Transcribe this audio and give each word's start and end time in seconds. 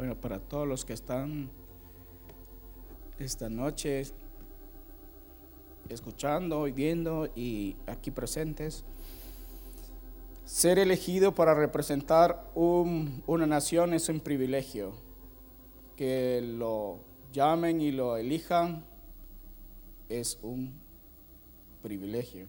Bueno, 0.00 0.18
para 0.18 0.40
todos 0.40 0.66
los 0.66 0.86
que 0.86 0.94
están 0.94 1.50
esta 3.18 3.50
noche 3.50 4.02
escuchando 5.90 6.66
y 6.66 6.72
viendo 6.72 7.28
y 7.36 7.76
aquí 7.86 8.10
presentes, 8.10 8.82
ser 10.46 10.78
elegido 10.78 11.34
para 11.34 11.52
representar 11.52 12.50
una 12.54 13.46
nación 13.46 13.92
es 13.92 14.08
un 14.08 14.20
privilegio. 14.20 14.94
Que 15.96 16.40
lo 16.40 17.00
llamen 17.30 17.82
y 17.82 17.92
lo 17.92 18.16
elijan 18.16 18.86
es 20.08 20.38
un 20.40 20.80
privilegio. 21.82 22.46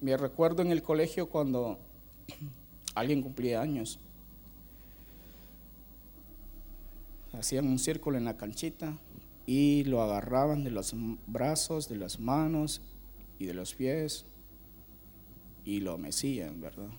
Me 0.00 0.16
recuerdo 0.16 0.62
en 0.62 0.70
el 0.70 0.84
colegio 0.84 1.28
cuando 1.28 1.80
alguien 2.94 3.22
cumplía 3.22 3.60
años. 3.60 3.98
Hacían 7.38 7.68
un 7.68 7.78
círculo 7.78 8.18
en 8.18 8.24
la 8.24 8.36
canchita 8.36 8.98
y 9.46 9.84
lo 9.84 10.02
agarraban 10.02 10.64
de 10.64 10.72
los 10.72 10.92
brazos, 11.26 11.88
de 11.88 11.96
las 11.96 12.18
manos 12.18 12.82
y 13.38 13.46
de 13.46 13.54
los 13.54 13.76
pies 13.76 14.26
y 15.64 15.78
lo 15.80 15.98
mecían, 15.98 16.60
¿verdad? 16.60 16.90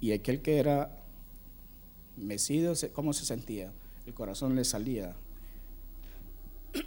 Y 0.00 0.12
aquel 0.12 0.40
que 0.40 0.58
era 0.58 1.02
mecido, 2.16 2.74
¿cómo 2.92 3.12
se 3.12 3.24
sentía? 3.24 3.72
El 4.06 4.14
corazón 4.14 4.54
le 4.54 4.64
salía. 4.64 5.16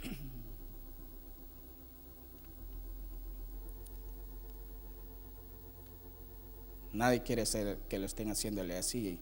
Nadie 6.94 7.22
quiere 7.22 7.44
ser 7.44 7.76
que 7.88 7.98
lo 7.98 8.06
estén 8.06 8.30
haciéndole 8.30 8.78
así. 8.78 9.18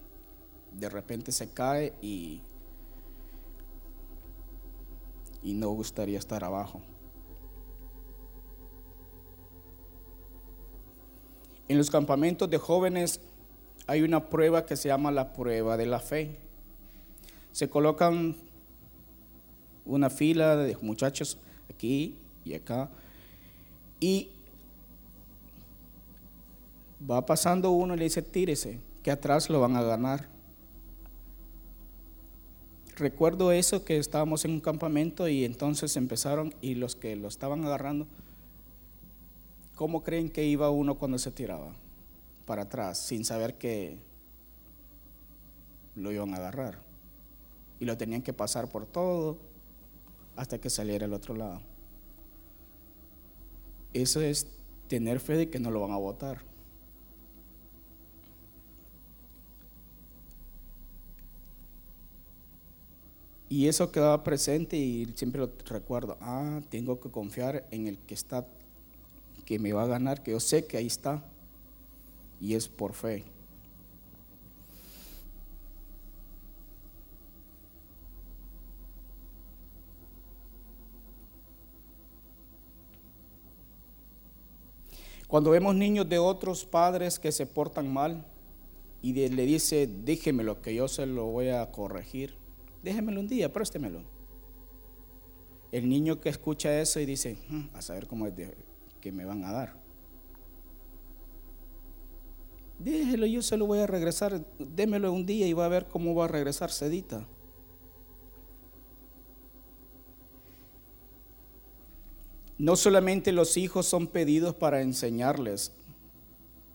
De 0.77 0.89
repente 0.89 1.31
se 1.31 1.49
cae 1.49 1.93
y, 2.01 2.41
y 5.41 5.53
no 5.53 5.69
gustaría 5.69 6.19
estar 6.19 6.43
abajo. 6.43 6.81
En 11.67 11.77
los 11.77 11.89
campamentos 11.89 12.49
de 12.49 12.57
jóvenes 12.57 13.19
hay 13.87 14.01
una 14.01 14.29
prueba 14.29 14.65
que 14.65 14.75
se 14.75 14.89
llama 14.89 15.11
la 15.11 15.33
prueba 15.33 15.77
de 15.77 15.85
la 15.85 15.99
fe. 15.99 16.37
Se 17.51 17.69
colocan 17.69 18.35
una 19.85 20.09
fila 20.09 20.55
de 20.57 20.77
muchachos 20.81 21.37
aquí 21.69 22.17
y 22.43 22.53
acá 22.53 22.89
y 23.99 24.29
va 27.09 27.25
pasando 27.25 27.71
uno 27.71 27.95
y 27.95 27.97
le 27.97 28.03
dice, 28.05 28.21
tírese, 28.21 28.79
que 29.03 29.11
atrás 29.11 29.49
lo 29.49 29.59
van 29.59 29.75
a 29.75 29.83
ganar. 29.83 30.34
Recuerdo 32.95 33.51
eso 33.51 33.83
que 33.83 33.97
estábamos 33.97 34.45
en 34.45 34.51
un 34.51 34.61
campamento 34.61 35.27
y 35.27 35.43
entonces 35.43 35.97
empezaron 35.97 36.55
y 36.61 36.75
los 36.75 36.95
que 36.95 37.15
lo 37.17 37.27
estaban 37.27 37.65
agarrando, 37.65 38.07
¿cómo 39.75 40.01
creen 40.01 40.29
que 40.29 40.45
iba 40.45 40.69
uno 40.69 40.95
cuando 40.95 41.17
se 41.17 41.31
tiraba? 41.31 41.75
Para 42.45 42.63
atrás, 42.63 42.99
sin 42.99 43.25
saber 43.25 43.57
que 43.57 43.97
lo 45.95 46.11
iban 46.11 46.33
a 46.33 46.37
agarrar. 46.37 46.79
Y 47.81 47.85
lo 47.85 47.97
tenían 47.97 48.21
que 48.21 48.31
pasar 48.31 48.69
por 48.69 48.85
todo 48.85 49.37
hasta 50.37 50.59
que 50.59 50.69
saliera 50.69 51.05
al 51.05 51.13
otro 51.13 51.35
lado. 51.35 51.61
Eso 53.93 54.21
es 54.21 54.47
tener 54.87 55.19
fe 55.19 55.35
de 55.35 55.49
que 55.49 55.59
no 55.59 55.69
lo 55.69 55.81
van 55.81 55.91
a 55.91 55.97
votar. 55.97 56.41
Y 63.47 63.67
eso 63.67 63.91
quedaba 63.91 64.23
presente 64.23 64.75
y 64.75 65.05
siempre 65.15 65.39
lo 65.41 65.51
recuerdo. 65.65 66.17
Ah, 66.19 66.61
tengo 66.69 66.99
que 66.99 67.11
confiar 67.11 67.67
en 67.69 67.87
el 67.87 67.99
que 67.99 68.15
está, 68.15 68.47
que 69.45 69.59
me 69.59 69.71
va 69.71 69.83
a 69.83 69.87
ganar, 69.87 70.23
que 70.23 70.31
yo 70.31 70.39
sé 70.39 70.65
que 70.65 70.77
ahí 70.77 70.87
está. 70.87 71.23
Y 72.41 72.55
es 72.55 72.67
por 72.67 72.93
fe. 72.93 73.23
Cuando 85.27 85.51
vemos 85.51 85.75
niños 85.75 86.07
de 86.07 86.17
otros 86.17 86.65
padres 86.65 87.19
que 87.19 87.31
se 87.31 87.45
portan 87.45 87.91
mal 87.91 88.25
y 89.01 89.13
le 89.13 89.45
dice, 89.45 89.87
déjemelo 89.87 90.61
que 90.61 90.73
yo 90.73 90.87
se 90.87 91.05
lo 91.05 91.25
voy 91.25 91.49
a 91.49 91.71
corregir 91.71 92.44
déjemelo 92.85 93.19
un 93.19 93.27
día, 93.27 93.51
préstemelo. 93.51 94.03
El 95.71 95.89
niño 95.89 96.21
que 96.21 96.29
escucha 96.29 96.79
eso 96.79 96.99
y 96.99 97.05
dice, 97.05 97.37
hmm, 97.49 97.63
a 97.73 97.81
saber 97.81 98.07
cómo 98.07 98.27
es 98.27 98.33
que 99.01 99.11
me 99.11 99.25
van 99.25 99.43
a 99.43 99.51
dar. 99.51 99.75
Déjelo, 102.77 103.25
yo 103.25 103.41
se 103.41 103.57
lo 103.57 103.65
voy 103.65 103.79
a 103.79 103.87
regresar, 103.87 104.45
démelo 104.59 105.11
un 105.11 105.25
día 105.25 105.47
y 105.47 105.53
va 105.53 105.65
a 105.65 105.69
ver 105.69 105.87
cómo 105.87 106.13
va 106.13 106.25
a 106.25 106.27
regresar 106.27 106.71
sedita. 106.71 107.27
No 112.57 112.75
solamente 112.75 113.31
los 113.31 113.57
hijos 113.57 113.87
son 113.87 114.07
pedidos 114.07 114.53
para 114.53 114.81
enseñarles, 114.81 115.73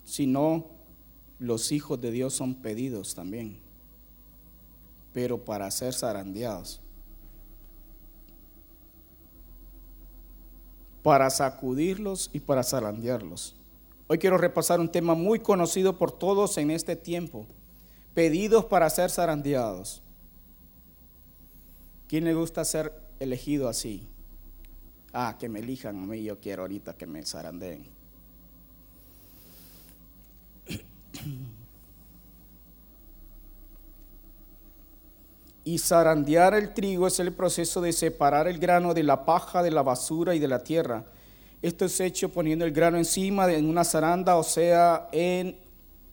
sino 0.05 0.67
los 1.39 1.71
hijos 1.71 2.01
de 2.01 2.11
Dios 2.11 2.35
son 2.35 2.57
pedidos 2.57 3.15
también 3.15 3.70
pero 5.13 5.45
para 5.45 5.71
ser 5.71 5.95
zarandeados. 5.95 6.81
Para 11.03 11.31
sacudirlos 11.31 12.31
y 12.33 12.41
para 12.41 12.63
zarandearlos. 12.63 13.57
Hoy 14.07 14.19
quiero 14.19 14.39
repasar 14.39 14.81
un 14.81 14.91
tema 14.91 15.15
muy 15.15 15.39
conocido 15.41 15.97
por 15.97 16.13
todos 16.13 16.59
en 16.59 16.71
este 16.71 16.97
tiempo. 16.97 17.47
Pedidos 18.15 18.65
para 18.65 18.91
ser 18.91 19.11
zarandeados. 19.11 20.03
¿Quién 22.09 22.25
le 22.25 22.35
gusta 22.35 22.65
ser 22.65 22.93
elegido 23.21 23.69
así? 23.69 24.09
Ah, 25.13 25.37
que 25.39 25.49
me 25.49 25.61
elijan 25.61 25.97
a 25.97 26.07
mí, 26.07 26.23
yo 26.23 26.39
quiero 26.41 26.63
ahorita 26.63 26.95
que 26.95 27.07
me 27.07 27.25
zarandeen. 27.25 27.87
Y 35.71 35.79
zarandear 35.79 36.55
el 36.55 36.75
trigo 36.75 37.07
es 37.07 37.21
el 37.21 37.33
proceso 37.33 37.81
de 37.81 37.93
separar 37.93 38.49
el 38.49 38.59
grano 38.59 38.93
de 38.93 39.05
la 39.05 39.25
paja, 39.25 39.63
de 39.63 39.71
la 39.71 39.85
basura 39.85 40.35
y 40.35 40.41
de 40.41 40.49
la 40.49 40.65
tierra. 40.65 41.05
Esto 41.63 41.85
es 41.85 42.01
hecho 42.01 42.31
poniendo 42.31 42.65
el 42.65 42.73
grano 42.73 42.99
encima 42.99 43.47
de 43.47 43.63
una 43.63 43.85
zaranda, 43.85 44.35
o 44.35 44.43
sea, 44.43 45.09
en 45.13 45.57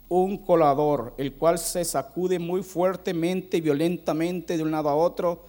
un 0.10 0.38
colador, 0.38 1.16
el 1.18 1.34
cual 1.34 1.58
se 1.58 1.84
sacude 1.86 2.38
muy 2.38 2.62
fuertemente 2.62 3.58
y 3.58 3.62
violentamente 3.62 4.58
de 4.58 4.62
un 4.62 4.70
lado 4.70 4.90
a 4.90 4.96
otro. 4.96 5.48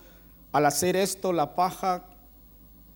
Al 0.53 0.65
hacer 0.65 0.97
esto, 0.97 1.35
la 1.35 1.55
paja 1.55 2.07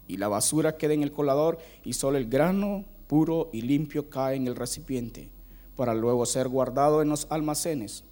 y 0.09 0.17
la 0.17 0.29
basura 0.29 0.79
queda 0.79 0.95
en 0.95 1.03
el 1.03 1.13
colador 1.13 1.59
y 1.85 1.93
solo 1.93 2.17
el 2.17 2.27
grano 2.27 2.87
puro 3.07 3.51
y 3.53 3.61
limpio 3.61 4.09
cae 4.09 4.37
en 4.37 4.47
el 4.47 4.57
recipiente, 4.57 5.29
para 5.77 5.93
luego 5.93 6.25
ser 6.25 6.49
guardado 6.49 7.03
en 7.03 7.11
los 7.11 7.27
almacenes. 7.29 8.03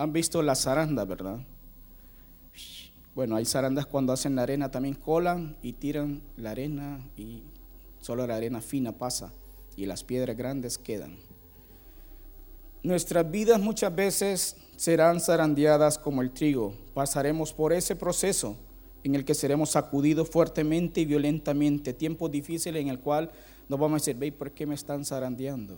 Han 0.00 0.14
visto 0.14 0.40
la 0.40 0.54
zaranda, 0.54 1.04
¿verdad? 1.04 1.40
Bueno, 3.14 3.36
hay 3.36 3.44
zarandas 3.44 3.84
cuando 3.84 4.14
hacen 4.14 4.34
la 4.34 4.44
arena 4.44 4.70
también 4.70 4.94
colan 4.94 5.58
y 5.60 5.74
tiran 5.74 6.22
la 6.38 6.52
arena 6.52 7.06
y 7.18 7.42
solo 8.00 8.26
la 8.26 8.36
arena 8.36 8.62
fina 8.62 8.92
pasa 8.92 9.30
y 9.76 9.84
las 9.84 10.02
piedras 10.02 10.38
grandes 10.38 10.78
quedan. 10.78 11.18
Nuestras 12.82 13.30
vidas 13.30 13.60
muchas 13.60 13.94
veces 13.94 14.56
serán 14.74 15.20
zarandeadas 15.20 15.98
como 15.98 16.22
el 16.22 16.30
trigo. 16.30 16.72
Pasaremos 16.94 17.52
por 17.52 17.74
ese 17.74 17.94
proceso 17.94 18.56
en 19.04 19.14
el 19.14 19.26
que 19.26 19.34
seremos 19.34 19.68
sacudidos 19.68 20.30
fuertemente 20.30 21.02
y 21.02 21.04
violentamente, 21.04 21.92
tiempo 21.92 22.30
difícil 22.30 22.74
en 22.76 22.88
el 22.88 23.00
cual 23.00 23.30
nos 23.68 23.78
vamos 23.78 24.00
a 24.00 24.10
decir, 24.10 24.34
¿por 24.38 24.50
qué 24.52 24.64
me 24.64 24.76
están 24.76 25.04
zarandeando? 25.04 25.76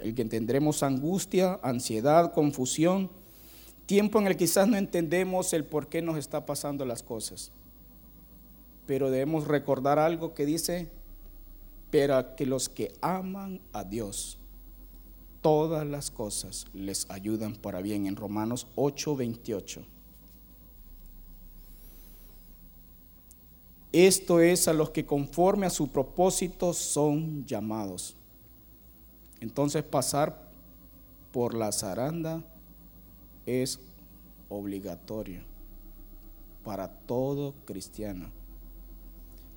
El 0.00 0.14
que 0.14 0.24
tendremos 0.24 0.82
angustia, 0.82 1.60
ansiedad, 1.62 2.32
confusión, 2.32 3.10
tiempo 3.86 4.18
en 4.18 4.26
el 4.26 4.32
que 4.34 4.44
quizás 4.44 4.68
no 4.68 4.76
entendemos 4.76 5.52
el 5.52 5.64
por 5.64 5.88
qué 5.88 6.02
nos 6.02 6.16
está 6.16 6.46
pasando 6.46 6.84
las 6.84 7.02
cosas. 7.02 7.50
Pero 8.86 9.10
debemos 9.10 9.46
recordar 9.46 9.98
algo 9.98 10.34
que 10.34 10.46
dice, 10.46 10.90
pero 11.90 12.36
que 12.36 12.46
los 12.46 12.68
que 12.68 12.92
aman 13.00 13.60
a 13.72 13.84
Dios, 13.84 14.38
todas 15.40 15.86
las 15.86 16.10
cosas 16.10 16.66
les 16.72 17.10
ayudan 17.10 17.56
para 17.56 17.80
bien 17.80 18.06
en 18.06 18.16
Romanos 18.16 18.66
8:28. 18.76 19.84
Esto 23.92 24.38
es 24.38 24.68
a 24.68 24.72
los 24.72 24.90
que 24.90 25.04
conforme 25.04 25.66
a 25.66 25.70
su 25.70 25.88
propósito 25.88 26.72
son 26.72 27.44
llamados. 27.44 28.16
Entonces 29.40 29.82
pasar 29.82 30.50
por 31.32 31.54
la 31.54 31.72
zaranda 31.72 32.44
es 33.46 33.80
obligatorio 34.48 35.42
para 36.64 36.88
todo 36.88 37.54
cristiano. 37.64 38.30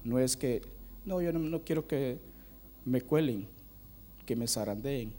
No 0.03 0.19
es 0.19 0.37
que, 0.37 0.61
no, 1.05 1.21
yo 1.21 1.33
no, 1.33 1.61
quiero 1.63 1.87
que 1.87 2.19
me 2.85 3.01
cuelen, 3.01 3.47
que 4.25 4.35
me 4.35 4.47
zarandeen. 4.47 5.13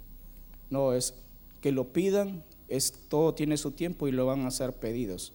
No, 0.70 0.92
es 0.92 1.14
que 1.60 1.72
lo 1.72 1.92
pidan, 1.92 2.42
es, 2.68 2.92
todo 3.08 3.34
tiene 3.34 3.56
su 3.56 3.70
tiempo 3.72 4.08
y 4.08 4.12
lo 4.12 4.26
van 4.26 4.42
a 4.42 4.48
hacer 4.48 4.74
pedidos. 4.74 5.32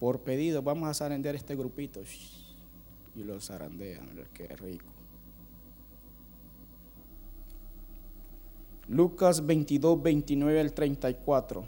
Por 0.00 0.20
pedido, 0.20 0.62
vamos 0.62 0.88
a 0.88 0.94
zarandear 0.94 1.34
este 1.34 1.56
grupito. 1.56 2.02
Y 3.14 3.24
lo 3.24 3.40
zarandean, 3.40 4.08
qué 4.32 4.48
rico. 4.48 4.97
Lucas 8.88 9.44
22, 9.44 10.02
29 10.02 10.60
al 10.60 10.72
34. 10.72 11.64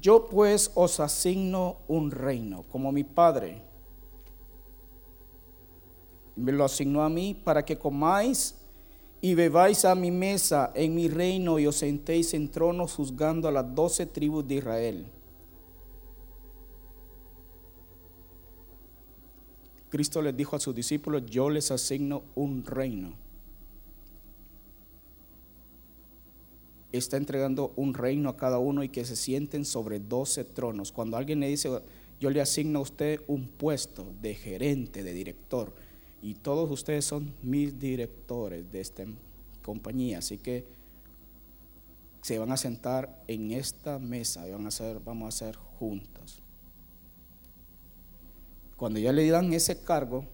Yo 0.00 0.26
pues 0.26 0.72
os 0.74 0.98
asigno 0.98 1.76
un 1.86 2.10
reino, 2.10 2.64
como 2.72 2.90
mi 2.90 3.04
Padre 3.04 3.62
me 6.36 6.52
lo 6.52 6.64
asignó 6.64 7.02
a 7.02 7.08
mí 7.08 7.34
para 7.34 7.64
que 7.64 7.78
comáis 7.78 8.54
y 9.20 9.34
bebáis 9.34 9.84
a 9.84 9.94
mi 9.94 10.10
mesa 10.10 10.72
en 10.74 10.94
mi 10.94 11.08
reino 11.08 11.58
y 11.58 11.66
os 11.66 11.76
sentéis 11.76 12.34
en 12.34 12.50
tronos 12.50 12.94
juzgando 12.94 13.48
a 13.48 13.52
las 13.52 13.74
doce 13.74 14.06
tribus 14.06 14.46
de 14.48 14.56
Israel. 14.56 15.06
Cristo 19.92 20.22
les 20.22 20.34
dijo 20.34 20.56
a 20.56 20.58
sus 20.58 20.74
discípulos, 20.74 21.26
yo 21.26 21.50
les 21.50 21.70
asigno 21.70 22.22
un 22.34 22.64
reino. 22.64 23.12
está 26.92 27.18
entregando 27.18 27.74
un 27.76 27.92
reino 27.92 28.30
a 28.30 28.36
cada 28.38 28.58
uno 28.58 28.82
y 28.82 28.88
que 28.88 29.04
se 29.04 29.16
sienten 29.16 29.66
sobre 29.66 29.98
doce 29.98 30.44
tronos. 30.44 30.92
Cuando 30.92 31.18
alguien 31.18 31.40
le 31.40 31.48
dice, 31.48 31.68
yo 32.20 32.30
le 32.30 32.40
asigno 32.40 32.78
a 32.78 32.82
usted 32.82 33.20
un 33.26 33.48
puesto 33.48 34.06
de 34.22 34.34
gerente, 34.34 35.02
de 35.02 35.12
director, 35.12 35.74
y 36.22 36.34
todos 36.36 36.70
ustedes 36.70 37.04
son 37.04 37.34
mis 37.42 37.78
directores 37.78 38.72
de 38.72 38.80
esta 38.80 39.04
compañía, 39.62 40.18
así 40.18 40.38
que 40.38 40.64
se 42.22 42.38
van 42.38 42.50
a 42.52 42.56
sentar 42.56 43.22
en 43.28 43.50
esta 43.50 43.98
mesa 43.98 44.48
y 44.48 44.52
van 44.52 44.66
a 44.66 44.98
vamos 45.04 45.24
a 45.24 45.28
hacer 45.28 45.56
juntos. 45.56 46.42
Cuando 48.82 48.98
ya 48.98 49.12
le 49.12 49.30
dan 49.30 49.52
ese 49.52 49.80
cargo, 49.80 50.24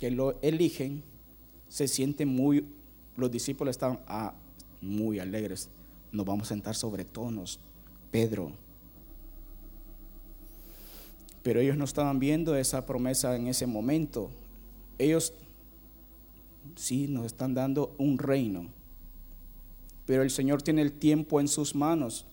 que 0.00 0.10
lo 0.10 0.36
eligen, 0.42 1.04
se 1.68 1.86
sienten 1.86 2.26
muy, 2.26 2.66
los 3.14 3.30
discípulos 3.30 3.76
están 3.76 4.00
ah, 4.08 4.34
muy 4.80 5.20
alegres 5.20 5.68
nos 6.10 6.26
vamos 6.26 6.48
a 6.48 6.48
sentar 6.48 6.74
sobre 6.74 7.04
tonos, 7.04 7.60
Pedro. 8.10 8.50
Pero 11.44 11.60
ellos 11.60 11.76
no 11.76 11.84
estaban 11.84 12.18
viendo 12.18 12.56
esa 12.56 12.84
promesa 12.86 13.36
en 13.36 13.46
ese 13.46 13.68
momento. 13.68 14.30
Ellos 14.98 15.32
sí 16.74 17.06
nos 17.06 17.26
están 17.26 17.54
dando 17.54 17.94
un 17.98 18.18
reino, 18.18 18.66
pero 20.06 20.24
el 20.24 20.30
Señor 20.30 20.60
tiene 20.60 20.82
el 20.82 20.90
tiempo 20.90 21.38
en 21.38 21.46
sus 21.46 21.76
manos. 21.76 22.26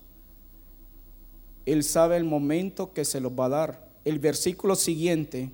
Él 1.67 1.83
sabe 1.83 2.17
el 2.17 2.23
momento 2.23 2.91
que 2.91 3.05
se 3.05 3.21
los 3.21 3.33
va 3.33 3.45
a 3.45 3.49
dar. 3.49 3.89
El 4.03 4.17
versículo 4.17 4.73
siguiente 4.73 5.51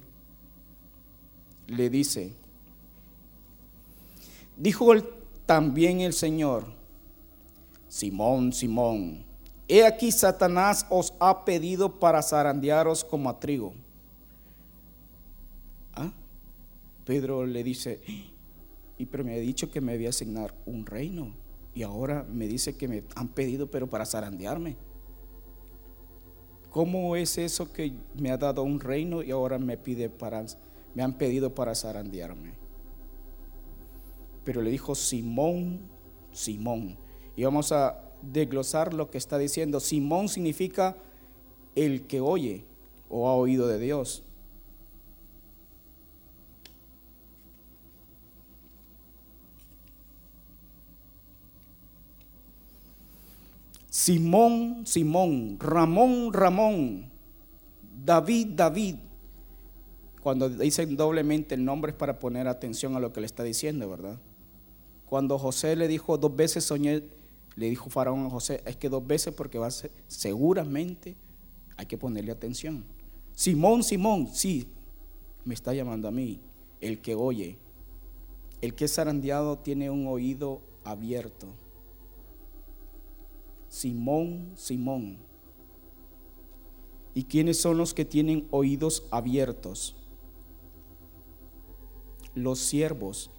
le 1.68 1.90
dice, 1.90 2.34
dijo 4.58 4.94
también 5.46 6.02
el 6.02 6.14
Señor, 6.14 6.66
Simón, 7.88 8.54
Simón, 8.54 9.26
he 9.68 9.86
aquí 9.86 10.12
Satanás 10.12 10.86
os 10.90 11.14
ha 11.20 11.46
pedido 11.46 12.00
para 12.00 12.22
zarandearos 12.22 13.04
como 13.04 13.30
a 13.30 13.40
trigo. 13.40 13.74
¿Ah? 15.94 16.12
Pedro 17.06 17.46
le 17.46 17.64
dice, 17.64 18.02
y 18.98 19.06
pero 19.06 19.24
me 19.24 19.36
ha 19.36 19.40
dicho 19.40 19.72
que 19.72 19.82
me 19.82 19.94
había 19.94 20.10
asignar 20.10 20.54
un 20.66 20.86
reino 20.86 21.34
y 21.74 21.84
ahora 21.84 22.26
me 22.32 22.48
dice 22.48 22.76
que 22.76 22.88
me 22.88 23.04
han 23.16 23.28
pedido 23.28 23.70
pero 23.70 23.88
para 23.88 24.06
zarandearme. 24.06 24.78
¿Cómo 26.70 27.16
es 27.16 27.38
eso 27.38 27.72
que 27.72 27.94
me 28.20 28.32
ha 28.32 28.38
dado 28.38 28.64
un 28.64 28.80
reino 28.80 29.24
y 29.24 29.32
ahora 29.32 29.58
me 29.58 29.78
pide 29.78 30.10
para 30.10 30.46
me 30.96 31.04
han 31.04 31.14
pedido 31.14 31.54
para 31.54 31.76
zarandearme? 31.76 32.54
Pero 34.44 34.62
le 34.62 34.72
dijo 34.72 34.96
Simón, 34.96 35.82
Simón, 36.32 36.98
y 37.36 37.44
vamos 37.44 37.72
a 37.72 38.02
desglosar 38.22 38.94
lo 38.94 39.12
que 39.12 39.18
está 39.18 39.38
diciendo. 39.38 39.80
Simón 39.80 40.30
significa 40.30 40.98
el 41.76 42.08
que 42.08 42.22
oye 42.22 42.64
o 43.10 43.28
ha 43.28 43.36
oído 43.36 43.68
de 43.68 43.80
Dios. 43.80 44.24
Simón, 53.90 54.86
Simón, 54.86 55.58
Ramón, 55.60 56.34
Ramón, 56.34 57.10
David, 58.04 58.48
David. 58.50 58.96
Cuando 60.26 60.50
dicen 60.50 60.98
doblemente 60.98 61.54
el 61.54 61.64
nombre 61.64 61.92
es 61.92 61.96
para 61.96 62.18
poner 62.18 62.48
atención 62.48 62.96
a 62.96 63.00
lo 63.00 63.14
que 63.14 63.20
le 63.20 63.28
está 63.28 63.44
diciendo, 63.44 63.88
¿verdad? 63.88 64.20
Cuando 65.06 65.38
José 65.38 65.76
le 65.76 65.88
dijo 65.88 66.18
dos 66.18 66.36
veces 66.36 66.64
soñé 66.64 67.04
le 67.56 67.70
dijo 67.70 67.92
Faraón 67.92 68.26
a 68.26 68.30
José, 68.32 68.64
es 68.66 68.76
que 68.76 68.90
dos 68.90 69.06
veces 69.06 69.36
porque 69.36 69.60
va 69.60 69.68
a 69.68 69.70
ser, 69.70 69.92
seguramente 70.08 71.16
hay 71.78 71.86
que 71.86 71.96
ponerle 71.96 72.32
atención. 72.32 72.84
Simón, 73.36 73.84
Simón, 73.84 74.28
sí, 74.34 74.68
me 75.44 75.54
está 75.54 75.76
llamando 75.76 76.08
a 76.08 76.12
mí, 76.12 76.42
el 76.82 77.04
que 77.04 77.14
oye. 77.14 77.60
El 78.62 78.74
que 78.74 78.86
es 78.86 78.96
zarandeado 78.96 79.60
tiene 79.60 79.92
un 79.92 80.08
oído 80.08 80.60
abierto. 80.84 81.50
Simón, 83.70 84.54
Simón. 84.56 85.20
¿Y 87.14 87.26
quiénes 87.26 87.62
son 87.62 87.78
los 87.78 87.94
que 87.94 88.06
tienen 88.06 88.48
oídos 88.50 89.06
abiertos? 89.12 89.96
Los 92.36 92.60
siervos. 92.60 93.32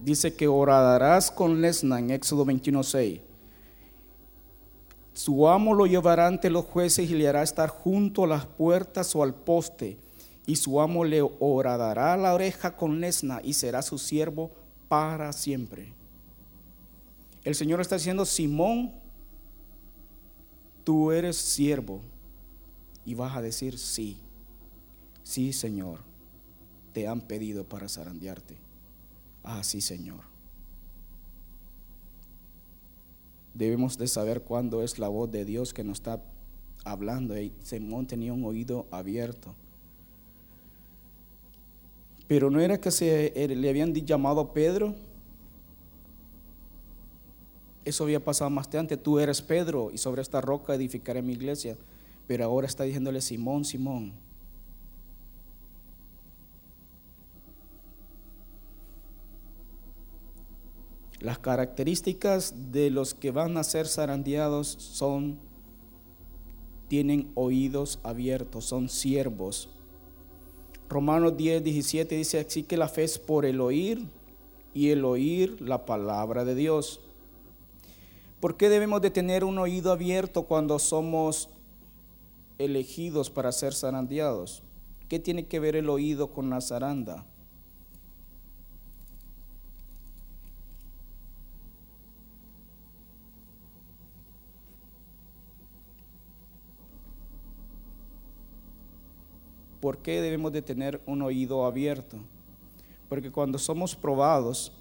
Dice 0.00 0.34
que 0.34 0.48
orarás 0.48 1.30
con 1.30 1.60
Lesna 1.60 2.00
en 2.00 2.10
Éxodo 2.10 2.44
21.6 2.44 3.20
su 5.20 5.48
amo 5.48 5.74
lo 5.74 5.86
llevará 5.86 6.26
ante 6.26 6.48
los 6.48 6.64
jueces 6.64 7.10
y 7.10 7.14
le 7.14 7.28
hará 7.28 7.42
estar 7.42 7.68
junto 7.68 8.24
a 8.24 8.26
las 8.26 8.46
puertas 8.46 9.14
o 9.14 9.22
al 9.22 9.34
poste. 9.34 9.98
Y 10.46 10.56
su 10.56 10.80
amo 10.80 11.04
le 11.04 11.20
horadará 11.20 12.16
la 12.16 12.32
oreja 12.32 12.74
con 12.74 13.00
lesna 13.00 13.40
y 13.44 13.52
será 13.52 13.82
su 13.82 13.98
siervo 13.98 14.50
para 14.88 15.32
siempre. 15.34 15.92
El 17.44 17.54
Señor 17.54 17.82
está 17.82 17.96
diciendo, 17.96 18.24
Simón, 18.24 18.92
tú 20.84 21.12
eres 21.12 21.36
siervo. 21.36 22.00
Y 23.04 23.14
vas 23.14 23.36
a 23.36 23.42
decir, 23.42 23.78
sí, 23.78 24.18
sí 25.22 25.52
Señor, 25.52 25.98
han 27.08 27.20
pedido 27.20 27.64
para 27.64 27.88
zarandearte. 27.88 28.56
Ah, 29.42 29.62
sí 29.62 29.80
Señor. 29.80 30.30
Debemos 33.54 33.98
de 33.98 34.06
saber 34.06 34.42
cuándo 34.42 34.82
es 34.82 34.98
la 34.98 35.08
voz 35.08 35.30
de 35.30 35.44
Dios 35.44 35.74
que 35.74 35.84
nos 35.84 35.98
está 35.98 36.22
hablando. 36.84 37.38
Y 37.38 37.52
Simón 37.62 38.06
tenía 38.06 38.32
un 38.32 38.44
oído 38.44 38.86
abierto. 38.90 39.54
Pero 42.28 42.48
no 42.48 42.60
era 42.60 42.80
que 42.80 42.90
se, 42.90 43.32
eh, 43.34 43.48
le 43.48 43.68
habían 43.68 43.92
llamado 43.92 44.52
Pedro. 44.52 44.94
Eso 47.84 48.04
había 48.04 48.22
pasado 48.22 48.50
más 48.50 48.72
antes. 48.74 49.02
Tú 49.02 49.18
eres 49.18 49.42
Pedro 49.42 49.90
y 49.92 49.98
sobre 49.98 50.22
esta 50.22 50.40
roca 50.40 50.74
edificaré 50.74 51.22
mi 51.22 51.32
iglesia. 51.32 51.76
Pero 52.28 52.44
ahora 52.44 52.68
está 52.68 52.84
diciéndole 52.84 53.20
Simón, 53.20 53.64
Simón. 53.64 54.12
Las 61.20 61.38
características 61.38 62.72
de 62.72 62.88
los 62.88 63.12
que 63.12 63.30
van 63.30 63.58
a 63.58 63.64
ser 63.64 63.86
zarandeados 63.86 64.68
son, 64.68 65.38
tienen 66.88 67.30
oídos 67.34 67.98
abiertos, 68.02 68.64
son 68.64 68.88
siervos. 68.88 69.68
Romanos 70.88 71.36
10, 71.36 71.62
17 71.62 72.16
dice 72.16 72.40
así 72.40 72.62
que 72.62 72.78
la 72.78 72.88
fe 72.88 73.04
es 73.04 73.18
por 73.18 73.44
el 73.44 73.60
oír 73.60 74.02
y 74.72 74.88
el 74.88 75.04
oír 75.04 75.60
la 75.60 75.84
palabra 75.84 76.46
de 76.46 76.54
Dios. 76.54 77.00
¿Por 78.40 78.56
qué 78.56 78.70
debemos 78.70 79.02
de 79.02 79.10
tener 79.10 79.44
un 79.44 79.58
oído 79.58 79.92
abierto 79.92 80.44
cuando 80.44 80.78
somos 80.78 81.50
elegidos 82.58 83.28
para 83.28 83.52
ser 83.52 83.74
zarandeados? 83.74 84.62
¿Qué 85.08 85.18
tiene 85.18 85.46
que 85.46 85.60
ver 85.60 85.76
el 85.76 85.90
oído 85.90 86.28
con 86.32 86.48
la 86.48 86.62
zaranda? 86.62 87.26
Qué 100.02 100.20
debemos 100.20 100.52
de 100.52 100.62
tener 100.62 101.00
un 101.06 101.22
oído 101.22 101.64
abierto? 101.64 102.16
Porque 103.08 103.30
cuando 103.30 103.58
somos 103.58 103.96
probados, 103.96 104.72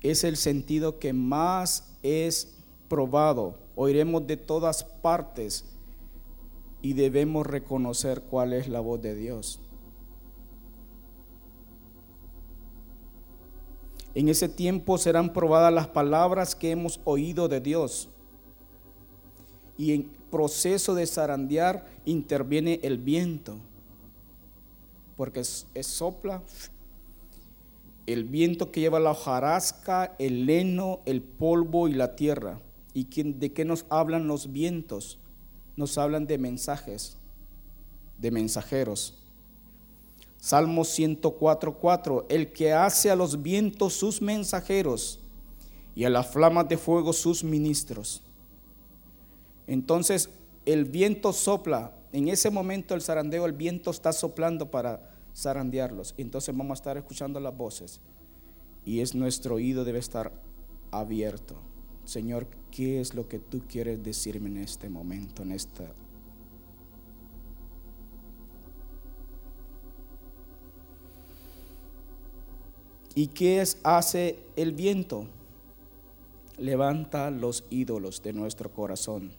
es 0.00 0.24
el 0.24 0.36
sentido 0.36 0.98
que 0.98 1.12
más 1.12 1.96
es 2.02 2.56
probado. 2.88 3.58
Oiremos 3.74 4.26
de 4.26 4.36
todas 4.36 4.84
partes 4.84 5.64
y 6.82 6.92
debemos 6.92 7.46
reconocer 7.46 8.22
cuál 8.22 8.52
es 8.52 8.68
la 8.68 8.80
voz 8.80 9.00
de 9.02 9.14
Dios. 9.14 9.60
En 14.14 14.28
ese 14.28 14.48
tiempo 14.48 14.98
serán 14.98 15.32
probadas 15.32 15.72
las 15.72 15.86
palabras 15.86 16.54
que 16.54 16.70
hemos 16.70 17.00
oído 17.04 17.48
de 17.48 17.60
Dios. 17.60 18.08
Y 19.78 19.94
en 19.94 20.10
proceso 20.30 20.94
de 20.94 21.06
zarandear 21.06 21.86
interviene 22.04 22.80
el 22.82 22.98
viento. 22.98 23.56
Porque 25.16 25.42
sopla 25.44 26.42
el 28.08 28.24
viento 28.24 28.70
que 28.70 28.80
lleva 28.80 28.98
la 28.98 29.10
hojarasca, 29.10 30.16
el 30.18 30.48
heno, 30.48 31.00
el 31.04 31.20
polvo 31.20 31.88
y 31.88 31.92
la 31.92 32.16
tierra. 32.16 32.58
¿Y 32.94 33.04
de 33.32 33.52
qué 33.52 33.66
nos 33.66 33.84
hablan 33.90 34.26
los 34.26 34.50
vientos? 34.50 35.18
Nos 35.76 35.98
hablan 35.98 36.26
de 36.26 36.38
mensajes, 36.38 37.18
de 38.16 38.30
mensajeros. 38.30 39.18
Salmo 40.38 40.84
104.4, 40.84 42.24
el 42.30 42.50
que 42.52 42.72
hace 42.72 43.10
a 43.10 43.16
los 43.16 43.42
vientos 43.42 43.92
sus 43.92 44.22
mensajeros 44.22 45.20
y 45.94 46.04
a 46.04 46.10
las 46.10 46.28
flamas 46.28 46.66
de 46.66 46.78
fuego 46.78 47.12
sus 47.12 47.44
ministros. 47.44 48.22
Entonces 49.68 50.30
el 50.66 50.84
viento 50.84 51.32
sopla, 51.32 51.92
en 52.12 52.26
ese 52.28 52.50
momento 52.50 52.94
el 52.94 53.02
zarandeo, 53.02 53.46
el 53.46 53.52
viento 53.52 53.92
está 53.92 54.12
soplando 54.12 54.70
para 54.70 55.14
zarandearlos. 55.36 56.14
Entonces 56.16 56.56
vamos 56.56 56.72
a 56.72 56.80
estar 56.80 56.96
escuchando 56.96 57.38
las 57.38 57.56
voces 57.56 58.00
y 58.84 59.00
es 59.00 59.14
nuestro 59.14 59.54
oído 59.54 59.84
debe 59.84 60.00
estar 60.00 60.32
abierto. 60.90 61.54
Señor, 62.04 62.48
¿qué 62.70 63.00
es 63.00 63.14
lo 63.14 63.28
que 63.28 63.38
tú 63.38 63.62
quieres 63.68 64.02
decirme 64.02 64.48
en 64.48 64.56
este 64.56 64.88
momento, 64.88 65.42
en 65.42 65.52
esta 65.52 65.92
¿Y 73.14 73.26
qué 73.26 73.60
es, 73.60 73.78
hace 73.82 74.38
el 74.54 74.72
viento? 74.72 75.26
Levanta 76.56 77.32
los 77.32 77.64
ídolos 77.68 78.22
de 78.22 78.32
nuestro 78.32 78.72
corazón. 78.72 79.32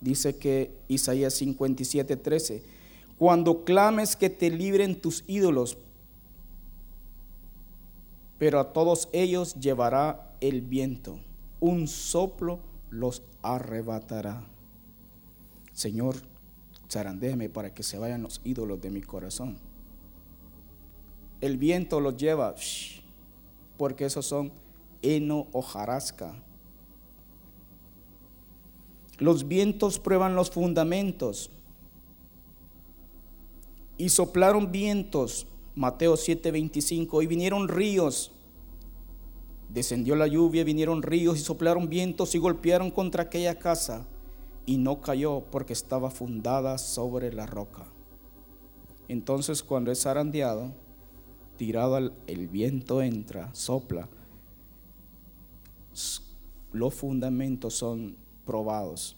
Dice 0.00 0.36
que 0.36 0.70
Isaías 0.88 1.34
57, 1.34 2.16
13, 2.16 2.62
cuando 3.18 3.64
clames 3.64 4.16
que 4.16 4.30
te 4.30 4.50
libren 4.50 5.00
tus 5.00 5.24
ídolos, 5.26 5.78
pero 8.38 8.60
a 8.60 8.72
todos 8.72 9.08
ellos 9.12 9.54
llevará 9.54 10.36
el 10.40 10.60
viento 10.60 11.18
un 11.60 11.88
soplo 11.88 12.60
los 12.90 13.22
arrebatará. 13.42 14.44
Señor, 15.72 16.16
zarandéme 16.90 17.48
para 17.48 17.74
que 17.74 17.82
se 17.82 17.98
vayan 17.98 18.22
los 18.22 18.40
ídolos 18.44 18.80
de 18.80 18.90
mi 18.90 19.02
corazón. 19.02 19.58
El 21.40 21.58
viento 21.58 22.00
los 22.00 22.16
lleva, 22.16 22.54
porque 23.76 24.06
esos 24.06 24.26
son 24.26 24.52
heno 25.02 25.48
o 25.52 25.60
jarasca. 25.60 26.34
Los 29.18 29.48
vientos 29.48 29.98
prueban 29.98 30.34
los 30.34 30.50
fundamentos. 30.50 31.50
Y 33.98 34.10
soplaron 34.10 34.72
vientos, 34.72 35.46
Mateo 35.74 36.16
7:25, 36.16 37.22
y 37.22 37.26
vinieron 37.26 37.68
ríos 37.68 38.32
Descendió 39.68 40.14
la 40.14 40.26
lluvia, 40.26 40.64
vinieron 40.64 41.02
ríos 41.02 41.38
y 41.38 41.42
soplaron 41.42 41.88
vientos 41.88 42.34
y 42.34 42.38
golpearon 42.38 42.90
contra 42.90 43.24
aquella 43.24 43.58
casa 43.58 44.06
y 44.64 44.78
no 44.78 45.00
cayó 45.00 45.44
porque 45.50 45.72
estaba 45.72 46.10
fundada 46.10 46.78
sobre 46.78 47.32
la 47.32 47.46
roca. 47.46 47.84
Entonces 49.08 49.62
cuando 49.62 49.90
es 49.90 50.02
zarandeado, 50.02 50.72
tirado 51.56 51.98
el 51.98 52.48
viento 52.48 53.02
entra, 53.02 53.52
sopla, 53.54 54.08
los 56.72 56.94
fundamentos 56.94 57.74
son 57.74 58.16
probados. 58.46 59.16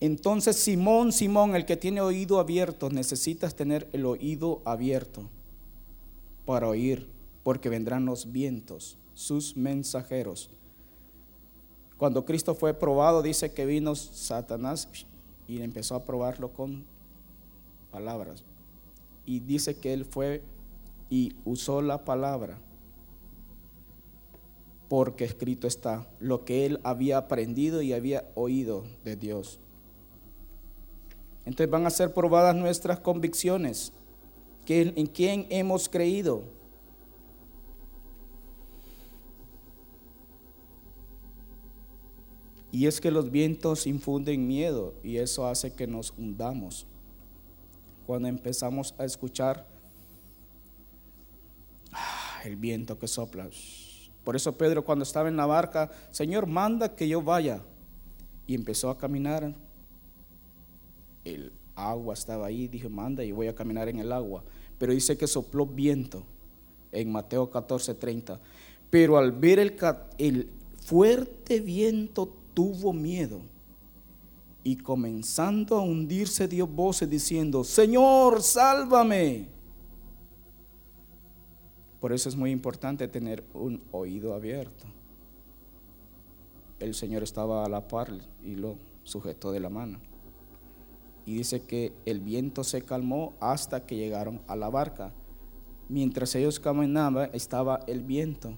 Entonces 0.00 0.56
Simón, 0.56 1.12
Simón, 1.12 1.56
el 1.56 1.66
que 1.66 1.76
tiene 1.76 2.00
oído 2.00 2.38
abierto, 2.38 2.88
necesitas 2.88 3.54
tener 3.54 3.88
el 3.92 4.06
oído 4.06 4.62
abierto 4.64 5.28
para 6.46 6.68
oír, 6.68 7.08
porque 7.42 7.68
vendrán 7.68 8.06
los 8.06 8.30
vientos, 8.30 8.96
sus 9.14 9.56
mensajeros. 9.56 10.50
Cuando 11.96 12.24
Cristo 12.24 12.54
fue 12.54 12.72
probado, 12.74 13.22
dice 13.22 13.52
que 13.52 13.66
vino 13.66 13.96
Satanás 13.96 14.88
y 15.48 15.60
empezó 15.60 15.96
a 15.96 16.04
probarlo 16.04 16.52
con 16.52 16.84
palabras. 17.90 18.44
Y 19.26 19.40
dice 19.40 19.76
que 19.76 19.92
él 19.92 20.04
fue 20.04 20.42
y 21.10 21.34
usó 21.44 21.82
la 21.82 22.04
palabra, 22.04 22.58
porque 24.88 25.24
escrito 25.24 25.66
está 25.66 26.08
lo 26.18 26.44
que 26.44 26.66
él 26.66 26.80
había 26.82 27.18
aprendido 27.18 27.82
y 27.82 27.92
había 27.92 28.30
oído 28.34 28.84
de 29.04 29.16
Dios. 29.16 29.60
Entonces 31.44 31.70
van 31.70 31.86
a 31.86 31.90
ser 31.90 32.12
probadas 32.12 32.54
nuestras 32.54 33.00
convicciones 33.00 33.92
en 34.68 35.06
quién 35.06 35.46
hemos 35.50 35.88
creído. 35.88 36.42
Y 42.70 42.86
es 42.86 43.00
que 43.00 43.10
los 43.10 43.30
vientos 43.30 43.86
infunden 43.86 44.46
miedo 44.46 44.94
y 45.02 45.16
eso 45.16 45.46
hace 45.46 45.72
que 45.72 45.86
nos 45.86 46.12
hundamos. 46.18 46.86
Cuando 48.06 48.28
empezamos 48.28 48.94
a 48.98 49.04
escuchar 49.04 49.66
ah, 51.92 52.40
el 52.44 52.56
viento 52.56 52.98
que 52.98 53.08
sopla. 53.08 53.48
Por 54.28 54.36
eso 54.36 54.52
Pedro 54.52 54.84
cuando 54.84 55.04
estaba 55.04 55.30
en 55.30 55.38
la 55.38 55.46
barca, 55.46 55.90
Señor, 56.10 56.46
manda 56.46 56.94
que 56.94 57.08
yo 57.08 57.22
vaya. 57.22 57.62
Y 58.46 58.54
empezó 58.54 58.90
a 58.90 58.98
caminar. 58.98 59.54
El 61.24 61.50
agua 61.74 62.12
estaba 62.12 62.44
ahí, 62.44 62.68
dije, 62.68 62.90
manda 62.90 63.24
y 63.24 63.32
voy 63.32 63.46
a 63.46 63.54
caminar 63.54 63.88
en 63.88 64.00
el 64.00 64.12
agua 64.12 64.44
pero 64.76 64.92
dice 64.92 65.16
que 65.16 65.26
sopló 65.26 65.66
viento 65.66 66.24
en 66.92 67.10
Mateo 67.10 67.50
14:30. 67.50 68.38
Pero 68.90 69.16
al 69.16 69.32
ver 69.32 69.60
el, 69.60 69.76
el 70.18 70.50
fuerte 70.84 71.60
viento 71.60 72.32
tuvo 72.52 72.92
miedo 72.92 73.40
y 74.62 74.76
comenzando 74.76 75.76
a 75.76 75.80
hundirse 75.80 76.48
dio 76.48 76.66
voces 76.66 77.08
diciendo, 77.08 77.64
Señor, 77.64 78.42
sálvame. 78.42 79.57
Por 82.00 82.12
eso 82.12 82.28
es 82.28 82.36
muy 82.36 82.50
importante 82.50 83.08
tener 83.08 83.44
un 83.54 83.82
oído 83.90 84.34
abierto. 84.34 84.86
El 86.78 86.94
Señor 86.94 87.22
estaba 87.22 87.64
a 87.64 87.68
la 87.68 87.88
par 87.88 88.12
y 88.42 88.54
lo 88.54 88.76
sujetó 89.02 89.50
de 89.52 89.60
la 89.60 89.68
mano 89.68 89.98
y 91.28 91.34
dice 91.34 91.60
que 91.60 91.92
el 92.06 92.20
viento 92.20 92.64
se 92.64 92.80
calmó 92.80 93.34
hasta 93.38 93.84
que 93.84 93.96
llegaron 93.96 94.40
a 94.46 94.56
la 94.56 94.70
barca. 94.70 95.12
Mientras 95.90 96.34
ellos 96.34 96.58
caminaban 96.58 97.28
estaba 97.34 97.80
el 97.86 98.02
viento. 98.02 98.54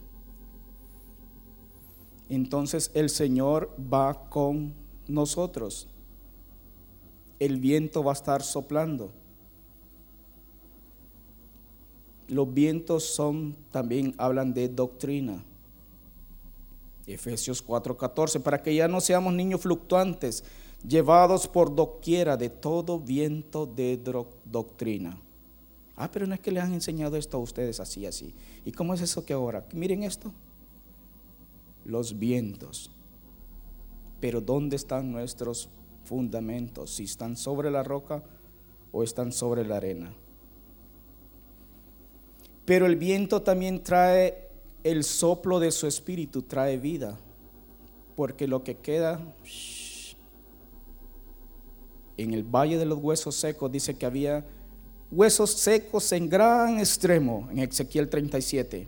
Entonces 2.29 2.93
el 2.95 3.11
Señor 3.11 3.77
va 3.93 4.29
con 4.29 4.73
nosotros. 5.09 5.89
El 7.41 7.59
viento 7.59 8.05
va 8.05 8.13
a 8.13 8.15
estar 8.15 8.41
soplando. 8.41 9.11
Los 12.31 12.55
vientos 12.55 13.05
son 13.05 13.57
también 13.71 14.15
hablan 14.17 14.55
de 14.55 14.69
doctrina. 14.69 15.45
Efesios 17.07 17.63
4:14, 17.63 18.41
para 18.41 18.63
que 18.63 18.75
ya 18.75 18.89
no 18.89 19.01
seamos 19.01 19.35
niños 19.35 19.61
fluctuantes 19.61 20.45
llevados 20.87 21.49
por 21.49 21.75
doquiera 21.75 22.37
de 22.37 22.49
todo 22.49 22.99
viento 23.01 23.67
de 23.67 24.01
doctrina. 24.45 25.21
Ah, 25.97 26.11
pero 26.11 26.27
no 26.27 26.35
es 26.35 26.41
que 26.41 26.53
le 26.53 26.61
han 26.61 26.73
enseñado 26.73 27.17
esto 27.17 27.37
a 27.37 27.41
ustedes 27.41 27.81
así, 27.81 28.07
así. 28.07 28.33
¿Y 28.65 28.73
cómo 28.73 28.95
es 28.95 29.03
eso 29.03 29.25
que 29.27 29.35
ahora? 29.35 29.67
Miren 29.75 30.05
esto. 30.05 30.33
Los 31.85 32.19
vientos. 32.19 32.91
Pero 34.21 34.41
¿dónde 34.41 34.77
están 34.77 35.13
nuestros 35.13 35.69
fundamentos, 36.05 36.91
si 36.91 37.05
están 37.05 37.37
sobre 37.37 37.71
la 37.71 37.83
roca 37.83 38.23
o 38.93 39.03
están 39.03 39.33
sobre 39.33 39.65
la 39.65 39.77
arena. 39.77 40.13
Pero 42.71 42.87
el 42.87 42.95
viento 42.95 43.43
también 43.43 43.83
trae 43.83 44.47
el 44.85 45.03
soplo 45.03 45.59
de 45.59 45.73
su 45.73 45.89
espíritu, 45.89 46.43
trae 46.43 46.79
vida, 46.79 47.19
porque 48.15 48.47
lo 48.47 48.63
que 48.63 48.77
queda 48.77 49.21
en 52.17 52.33
el 52.33 52.45
valle 52.45 52.79
de 52.79 52.85
los 52.85 53.01
huesos 53.01 53.35
secos 53.35 53.73
dice 53.73 53.95
que 53.95 54.07
había 54.07 54.47
huesos 55.11 55.51
secos 55.51 56.13
en 56.13 56.29
gran 56.29 56.79
extremo, 56.79 57.49
en 57.51 57.59
Ezequiel 57.59 58.09
37. 58.09 58.87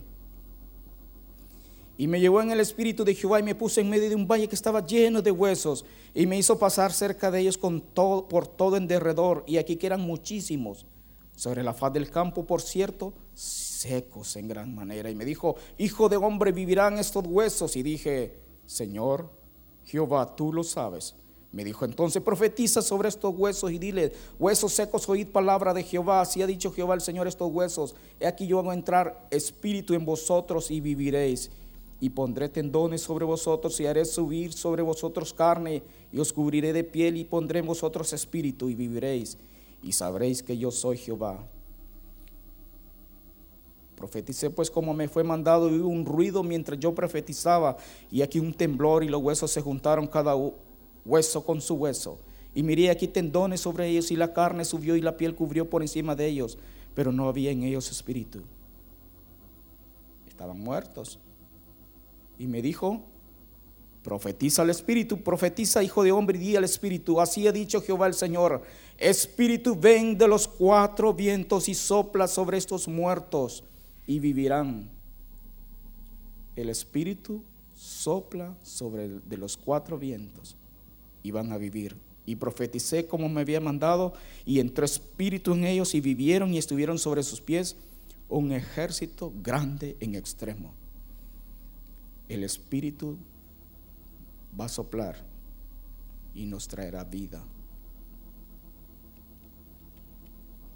Y 1.97 2.07
me 2.07 2.21
llevó 2.21 2.41
en 2.41 2.51
el 2.51 2.61
espíritu 2.61 3.03
de 3.03 3.15
Jehová 3.15 3.41
y 3.41 3.43
me 3.43 3.53
puso 3.53 3.81
en 3.81 3.89
medio 3.89 4.07
de 4.07 4.15
un 4.15 4.29
valle 4.29 4.47
que 4.47 4.55
estaba 4.55 4.87
lleno 4.87 5.21
de 5.21 5.31
huesos 5.31 5.83
y 6.13 6.25
me 6.25 6.37
hizo 6.37 6.57
pasar 6.57 6.93
cerca 6.93 7.29
de 7.31 7.41
ellos 7.41 7.57
con 7.57 7.81
todo, 7.81 8.29
por 8.29 8.47
todo 8.47 8.77
en 8.77 8.87
derredor. 8.87 9.43
Y 9.45 9.57
aquí 9.57 9.75
que 9.75 9.87
eran 9.87 9.99
muchísimos. 9.99 10.85
Sobre 11.35 11.63
la 11.63 11.73
faz 11.73 11.91
del 11.91 12.11
campo, 12.11 12.45
por 12.45 12.61
cierto, 12.61 13.11
secos 13.83 14.35
en 14.37 14.47
gran 14.47 14.73
manera. 14.73 15.09
Y 15.09 15.15
me 15.15 15.25
dijo, 15.25 15.55
hijo 15.77 16.09
de 16.09 16.17
hombre, 16.17 16.51
vivirán 16.51 16.97
estos 16.99 17.25
huesos. 17.27 17.75
Y 17.75 17.83
dije, 17.83 18.39
Señor, 18.65 19.29
Jehová, 19.85 20.35
tú 20.35 20.53
lo 20.53 20.63
sabes. 20.63 21.15
Me 21.51 21.63
dijo 21.63 21.85
entonces, 21.85 22.23
profetiza 22.23 22.81
sobre 22.81 23.09
estos 23.09 23.35
huesos 23.37 23.71
y 23.71 23.77
dile, 23.77 24.11
huesos 24.39 24.73
secos, 24.73 25.07
oíd 25.07 25.27
palabra 25.27 25.73
de 25.73 25.83
Jehová. 25.83 26.21
Así 26.21 26.41
ha 26.41 26.47
dicho 26.47 26.71
Jehová 26.71 26.95
el 26.95 27.01
Señor 27.01 27.27
estos 27.27 27.51
huesos. 27.51 27.93
He 28.19 28.25
aquí 28.25 28.47
yo 28.47 28.59
hago 28.59 28.73
entrar 28.73 29.27
espíritu 29.29 29.93
en 29.93 30.05
vosotros 30.05 30.71
y 30.71 30.81
viviréis. 30.81 31.51
Y 31.99 32.09
pondré 32.09 32.49
tendones 32.49 33.01
sobre 33.01 33.23
vosotros 33.23 33.79
y 33.79 33.85
haré 33.85 34.03
subir 34.05 34.51
sobre 34.51 34.81
vosotros 34.81 35.33
carne 35.33 35.83
y 36.11 36.19
os 36.19 36.33
cubriré 36.33 36.73
de 36.73 36.83
piel 36.83 37.17
y 37.17 37.23
pondré 37.23 37.59
en 37.59 37.67
vosotros 37.67 38.11
espíritu 38.13 38.69
y 38.69 38.75
viviréis. 38.75 39.37
Y 39.83 39.91
sabréis 39.91 40.41
que 40.41 40.57
yo 40.57 40.71
soy 40.71 40.97
Jehová. 40.97 41.47
Profeticé 44.03 44.49
pues 44.49 44.69
como 44.69 44.93
me 44.93 45.07
fue 45.07 45.23
mandado 45.23 45.69
y 45.69 45.79
hubo 45.79 45.87
un 45.87 46.05
ruido 46.05 46.43
mientras 46.43 46.77
yo 46.77 46.93
profetizaba 46.93 47.77
y 48.11 48.21
aquí 48.21 48.37
un 48.37 48.53
temblor 48.53 49.01
y 49.01 49.07
los 49.07 49.21
huesos 49.21 49.49
se 49.49 49.61
juntaron 49.61 50.07
cada 50.07 50.35
hueso 51.05 51.45
con 51.45 51.61
su 51.61 51.75
hueso. 51.75 52.19
Y 52.53 52.63
miré 52.63 52.89
aquí 52.89 53.07
tendones 53.07 53.61
sobre 53.61 53.87
ellos 53.87 54.11
y 54.11 54.17
la 54.17 54.33
carne 54.33 54.65
subió 54.65 54.97
y 54.97 55.01
la 55.01 55.15
piel 55.15 55.35
cubrió 55.35 55.69
por 55.69 55.81
encima 55.81 56.17
de 56.17 56.27
ellos, 56.27 56.57
pero 56.93 57.13
no 57.13 57.29
había 57.29 57.51
en 57.51 57.63
ellos 57.63 57.89
espíritu. 57.91 58.41
Estaban 60.27 60.59
muertos. 60.59 61.17
Y 62.37 62.45
me 62.45 62.61
dijo, 62.61 63.03
profetiza 64.03 64.63
al 64.63 64.69
espíritu, 64.69 65.23
profetiza 65.23 65.81
hijo 65.81 66.03
de 66.03 66.11
hombre 66.11 66.37
y 66.37 66.41
di 66.41 66.55
al 66.57 66.65
espíritu. 66.65 67.21
Así 67.21 67.47
ha 67.47 67.53
dicho 67.53 67.81
Jehová 67.81 68.07
el 68.07 68.15
Señor, 68.15 68.63
espíritu 68.97 69.77
ven 69.79 70.17
de 70.17 70.27
los 70.27 70.45
cuatro 70.45 71.13
vientos 71.13 71.69
y 71.69 71.73
sopla 71.73 72.27
sobre 72.27 72.57
estos 72.57 72.89
muertos 72.89 73.63
y 74.07 74.19
vivirán. 74.19 74.89
El 76.55 76.69
espíritu 76.69 77.43
sopla 77.73 78.55
sobre 78.63 79.09
de 79.09 79.37
los 79.37 79.57
cuatro 79.57 79.97
vientos 79.97 80.55
iban 81.23 81.51
a 81.51 81.57
vivir. 81.57 81.95
Y 82.25 82.37
profeticé 82.37 83.05
como 83.05 83.27
me 83.27 83.41
había 83.41 83.59
mandado, 83.59 84.13
y 84.45 84.59
entró 84.59 84.85
espíritu 84.85 85.53
en 85.53 85.65
ellos, 85.65 85.93
y 85.93 85.99
vivieron 85.99 86.53
y 86.53 86.57
estuvieron 86.57 86.97
sobre 86.97 87.21
sus 87.23 87.41
pies 87.41 87.75
un 88.29 88.53
ejército 88.53 89.33
grande 89.41 89.97
en 89.99 90.15
extremo. 90.15 90.73
El 92.29 92.45
espíritu 92.45 93.17
va 94.59 94.65
a 94.65 94.69
soplar 94.69 95.17
y 96.33 96.45
nos 96.45 96.67
traerá 96.67 97.03
vida. 97.03 97.43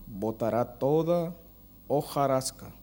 Botará 0.05 0.65
toda 0.77 1.35
hojarasca 1.87 2.73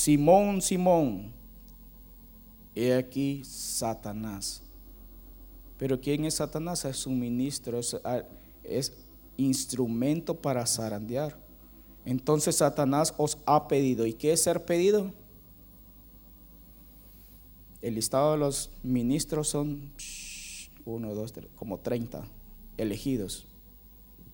Simón, 0.00 0.62
Simón, 0.62 1.30
he 2.74 2.94
aquí 2.94 3.44
Satanás. 3.44 4.62
Pero 5.76 6.00
¿quién 6.00 6.24
es 6.24 6.36
Satanás? 6.36 6.86
Es 6.86 7.06
un 7.06 7.20
ministro, 7.20 7.78
es, 8.64 8.96
instrumento 9.36 10.40
para 10.40 10.64
zarandear. 10.64 11.36
Entonces 12.06 12.56
Satanás 12.56 13.12
os 13.18 13.36
ha 13.44 13.68
pedido. 13.68 14.06
¿Y 14.06 14.14
qué 14.14 14.32
es 14.32 14.42
ser 14.42 14.64
pedido? 14.64 15.12
El 17.82 17.96
listado 17.96 18.32
de 18.32 18.38
los 18.38 18.70
ministros 18.82 19.48
son 19.48 19.92
uno, 20.86 21.14
dos, 21.14 21.34
como 21.56 21.76
30 21.76 22.26
elegidos. 22.78 23.46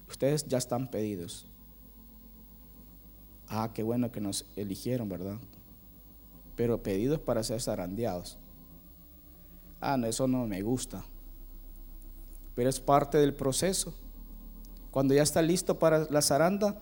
Ustedes 0.08 0.46
ya 0.46 0.58
están 0.58 0.88
pedidos. 0.88 1.44
Ah, 3.48 3.72
qué 3.74 3.82
bueno 3.82 4.12
que 4.12 4.20
nos 4.20 4.46
eligieron, 4.54 5.08
¿verdad? 5.08 5.38
Pero 6.56 6.82
pedidos 6.82 7.20
para 7.20 7.44
ser 7.44 7.60
zarandeados. 7.60 8.38
Ah, 9.80 9.96
no, 9.96 10.06
eso 10.06 10.26
no 10.26 10.46
me 10.46 10.62
gusta. 10.62 11.04
Pero 12.54 12.70
es 12.70 12.80
parte 12.80 13.18
del 13.18 13.34
proceso. 13.34 13.94
Cuando 14.90 15.14
ya 15.14 15.22
está 15.22 15.42
listo 15.42 15.78
para 15.78 16.06
la 16.10 16.22
zaranda, 16.22 16.80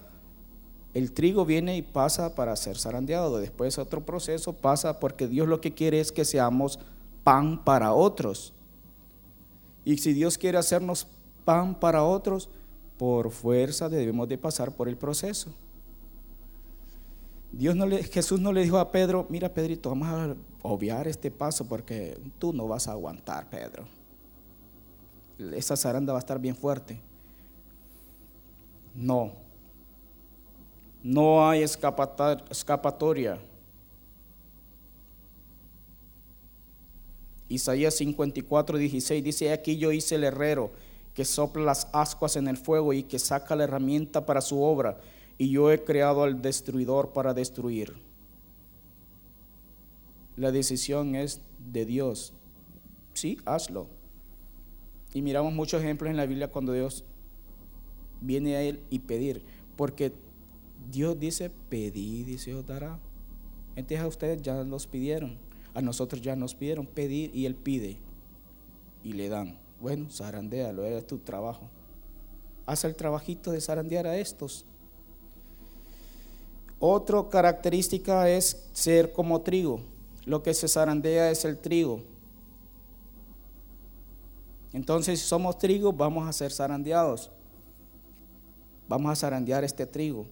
el 0.95 1.11
trigo 1.13 1.45
viene 1.45 1.77
y 1.77 1.83
pasa 1.83 2.37
para 2.37 2.55
ser 2.55 2.79
zarandeado. 2.79 3.39
Después 3.39 3.77
otro 3.79 4.07
proceso 4.07 4.53
pasa 4.53 5.01
porque 5.01 5.27
Dios 5.27 5.49
lo 5.49 5.61
que 5.61 5.75
quiere 5.75 5.99
es 5.99 6.13
que 6.13 6.25
seamos 6.25 6.79
pan 7.25 7.65
para 7.65 7.93
otros. 7.93 8.55
Y 9.85 9.99
si 9.99 10.13
Dios 10.13 10.39
quiere 10.39 10.57
hacernos 10.57 11.09
pan 11.45 11.75
para 11.75 12.05
otros, 12.05 12.49
por 12.97 13.33
fuerza 13.33 13.89
debemos 13.89 14.29
de 14.29 14.39
pasar 14.39 14.71
por 14.71 14.89
el 14.89 14.97
proceso. 14.97 15.51
Dios 17.57 17.77
no 17.77 17.87
le, 17.87 18.03
Jesús 18.03 18.41
no 18.41 18.53
le 18.53 18.63
dijo 18.63 18.79
a 18.79 18.91
Pedro, 18.91 19.27
mira 19.29 19.49
Pedrito, 19.49 19.89
vamos 19.89 20.09
a 20.09 20.35
obviar 20.63 21.07
este 21.07 21.31
paso 21.31 21.65
porque 21.69 22.19
tú 22.39 22.53
no 22.53 22.67
vas 22.67 22.89
a 22.89 22.93
aguantar, 22.93 23.49
Pedro. 23.49 23.85
Esa 25.39 25.77
zaranda 25.77 26.13
va 26.13 26.19
a 26.19 26.21
estar 26.21 26.41
bien 26.41 26.57
fuerte. 26.57 27.01
No. 28.93 29.33
No 31.03 31.49
hay 31.49 31.63
escapatoria. 31.63 33.39
Isaías 37.49 37.95
54, 37.95 38.79
16 38.79 39.23
dice, 39.23 39.53
aquí 39.53 39.77
yo 39.77 39.93
hice 39.93 40.17
el 40.17 40.25
herrero 40.25 40.73
que 41.13 41.25
sopla 41.25 41.63
las 41.63 41.87
ascuas 41.93 42.35
en 42.35 42.49
el 42.49 42.57
fuego 42.57 42.93
y 42.93 43.05
que 43.05 43.21
saca 43.21 43.55
la 43.55 43.63
herramienta 43.65 44.27
para 44.27 44.41
su 44.41 44.61
obra 44.61 44.99
y 45.39 45.51
yo 45.51 45.71
he 45.71 45.83
creado 45.83 46.23
al 46.23 46.43
destruidor 46.43 47.13
para 47.13 47.35
destruir. 47.35 47.95
La 50.37 50.51
decisión 50.51 51.15
es 51.15 51.41
de 51.73 51.85
Dios. 51.87 52.33
Sí, 53.13 53.39
hazlo. 53.45 53.87
Y 55.13 55.23
miramos 55.23 55.53
muchos 55.53 55.83
ejemplos 55.83 56.11
en 56.11 56.17
la 56.17 56.27
Biblia 56.27 56.51
cuando 56.51 56.73
Dios 56.73 57.05
viene 58.21 58.57
a 58.57 58.63
Él 58.63 58.81
y 58.91 59.01
pedir. 59.01 59.43
Porque 59.77 60.13
Dios 60.91 61.19
dice, 61.19 61.51
pedid 61.69 62.27
y 62.27 62.39
se 62.39 62.55
os 62.55 62.67
dará. 62.67 62.99
Entonces 63.77 64.01
a 64.01 64.09
ustedes 64.09 64.43
ya 64.43 64.63
los 64.65 64.87
pidieron. 64.87 65.37
A 65.73 65.83
nosotros 65.83 66.21
ya 66.21 66.37
nos 66.37 66.55
pidieron 66.55 66.87
pedir 66.87 67.35
y 67.35 67.47
Él 67.47 67.55
pide. 67.55 67.99
Y 69.03 69.13
le 69.13 69.29
dan. 69.29 69.59
Bueno, 69.81 70.09
lo 70.73 70.85
es 70.85 71.07
tu 71.07 71.19
trabajo. 71.19 71.69
Haz 72.67 72.85
el 72.85 72.97
trabajito 72.97 73.53
de 73.53 73.61
zarandear 73.61 74.07
a 74.07 74.17
estos. 74.17 74.65
Otra 76.79 77.29
característica 77.31 78.29
es 78.29 78.69
ser 78.73 79.13
como 79.13 79.41
trigo. 79.41 79.81
Lo 80.25 80.43
que 80.43 80.55
se 80.55 80.69
zarandea 80.69 81.31
es 81.31 81.45
el 81.45 81.59
trigo. 81.59 82.03
Entonces, 84.73 85.21
si 85.21 85.27
somos 85.27 85.59
trigo, 85.59 85.93
vamos 85.93 86.29
a 86.29 86.33
ser 86.33 86.51
zarandeados. 86.51 87.31
Vamos 88.89 89.13
a 89.13 89.17
zarandear 89.17 89.65
este 89.65 89.87
trigo. 89.87 90.27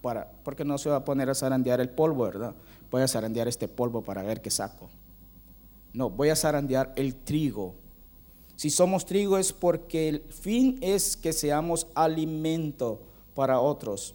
Para, 0.00 0.30
porque 0.44 0.64
no 0.64 0.78
se 0.78 0.88
va 0.88 0.96
a 0.96 1.04
poner 1.04 1.28
a 1.28 1.34
zarandear 1.34 1.80
el 1.80 1.90
polvo, 1.90 2.24
¿verdad? 2.24 2.54
Voy 2.90 3.02
a 3.02 3.08
zarandear 3.08 3.46
este 3.48 3.68
polvo 3.68 4.02
para 4.02 4.22
ver 4.22 4.40
qué 4.40 4.50
saco. 4.50 4.88
No, 5.92 6.08
voy 6.08 6.30
a 6.30 6.36
zarandear 6.36 6.92
el 6.96 7.14
trigo. 7.16 7.74
Si 8.56 8.70
somos 8.70 9.04
trigo 9.04 9.38
es 9.38 9.52
porque 9.52 10.08
el 10.08 10.20
fin 10.22 10.78
es 10.80 11.16
que 11.16 11.32
seamos 11.32 11.86
alimento 11.94 13.00
para 13.34 13.60
otros. 13.60 14.14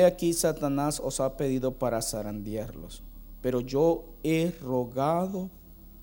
Aquí 0.00 0.32
Satanás 0.32 1.00
os 1.02 1.20
ha 1.20 1.36
pedido 1.36 1.72
para 1.72 2.00
zarandearlos, 2.00 3.02
pero 3.40 3.60
yo 3.60 4.04
he 4.22 4.52
rogado 4.62 5.50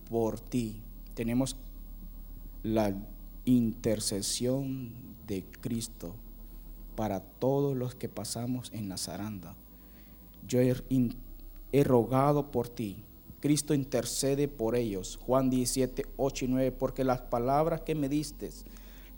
por 0.10 0.40
ti. 0.40 0.82
Tenemos 1.14 1.56
la 2.64 2.94
intercesión 3.46 4.92
de 5.26 5.44
Cristo 5.62 6.16
para 6.96 7.22
todos 7.22 7.76
los 7.78 7.96
que 7.96 8.10
pasamos 8.10 8.72
en 8.74 8.90
la 8.90 8.98
zaranda. 8.98 9.56
Yo 10.48 10.60
he, 10.60 10.76
he 11.72 11.84
rogado 11.84 12.52
por 12.52 12.68
ti. 12.68 13.04
Cristo 13.40 13.74
intercede 13.74 14.48
por 14.48 14.76
ellos. 14.76 15.18
Juan 15.26 15.50
17, 15.50 16.06
8 16.18 16.46
y 16.46 16.48
9, 16.50 16.72
porque 16.74 17.04
las 17.04 17.22
palabras 17.22 17.82
que 17.82 17.96
me 17.96 18.10
diste 18.10 18.52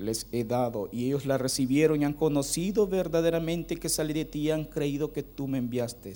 les 0.01 0.27
he 0.31 0.43
dado 0.43 0.89
y 0.91 1.05
ellos 1.05 1.25
las 1.25 1.39
recibieron 1.39 2.01
y 2.01 2.05
han 2.05 2.13
conocido 2.13 2.87
verdaderamente 2.87 3.77
que 3.77 3.89
salí 3.89 4.13
de 4.13 4.25
ti 4.25 4.39
y 4.39 4.51
han 4.51 4.65
creído 4.65 5.13
que 5.13 5.23
tú 5.23 5.47
me 5.47 5.57
enviaste. 5.57 6.13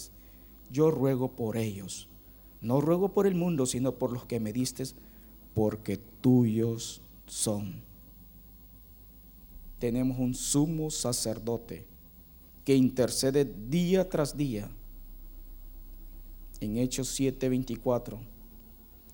Yo 0.71 0.91
ruego 0.91 1.31
por 1.31 1.57
ellos. 1.57 2.09
No 2.61 2.81
ruego 2.81 3.09
por 3.09 3.27
el 3.27 3.35
mundo, 3.35 3.65
sino 3.65 3.93
por 3.93 4.11
los 4.11 4.25
que 4.25 4.39
me 4.39 4.51
diste, 4.51 4.83
porque 5.53 5.97
tuyos 6.21 7.01
son. 7.27 7.81
Tenemos 9.79 10.17
un 10.17 10.33
sumo 10.33 10.89
sacerdote 10.89 11.85
que 12.63 12.75
intercede 12.75 13.45
día 13.45 14.09
tras 14.09 14.35
día. 14.35 14.69
En 16.59 16.77
Hechos 16.77 17.19
7:24. 17.19 18.17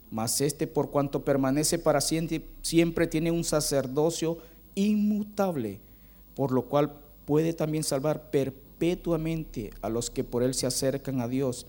Mas 0.10 0.42
este 0.42 0.68
por 0.68 0.92
cuanto 0.92 1.24
permanece 1.24 1.80
para 1.80 2.02
siempre, 2.02 2.46
siempre 2.62 3.08
tiene 3.08 3.32
un 3.32 3.44
sacerdocio 3.44 4.38
inmutable, 4.76 5.80
por 6.36 6.52
lo 6.52 6.64
cual 6.64 6.94
puede 7.26 7.54
también 7.54 7.84
salvar 7.84 8.30
perpetuamente 8.32 9.72
a 9.82 9.90
los 9.90 10.10
que 10.10 10.24
por 10.24 10.44
él 10.44 10.54
se 10.54 10.68
acercan 10.68 11.22
a 11.22 11.28
Dios, 11.28 11.68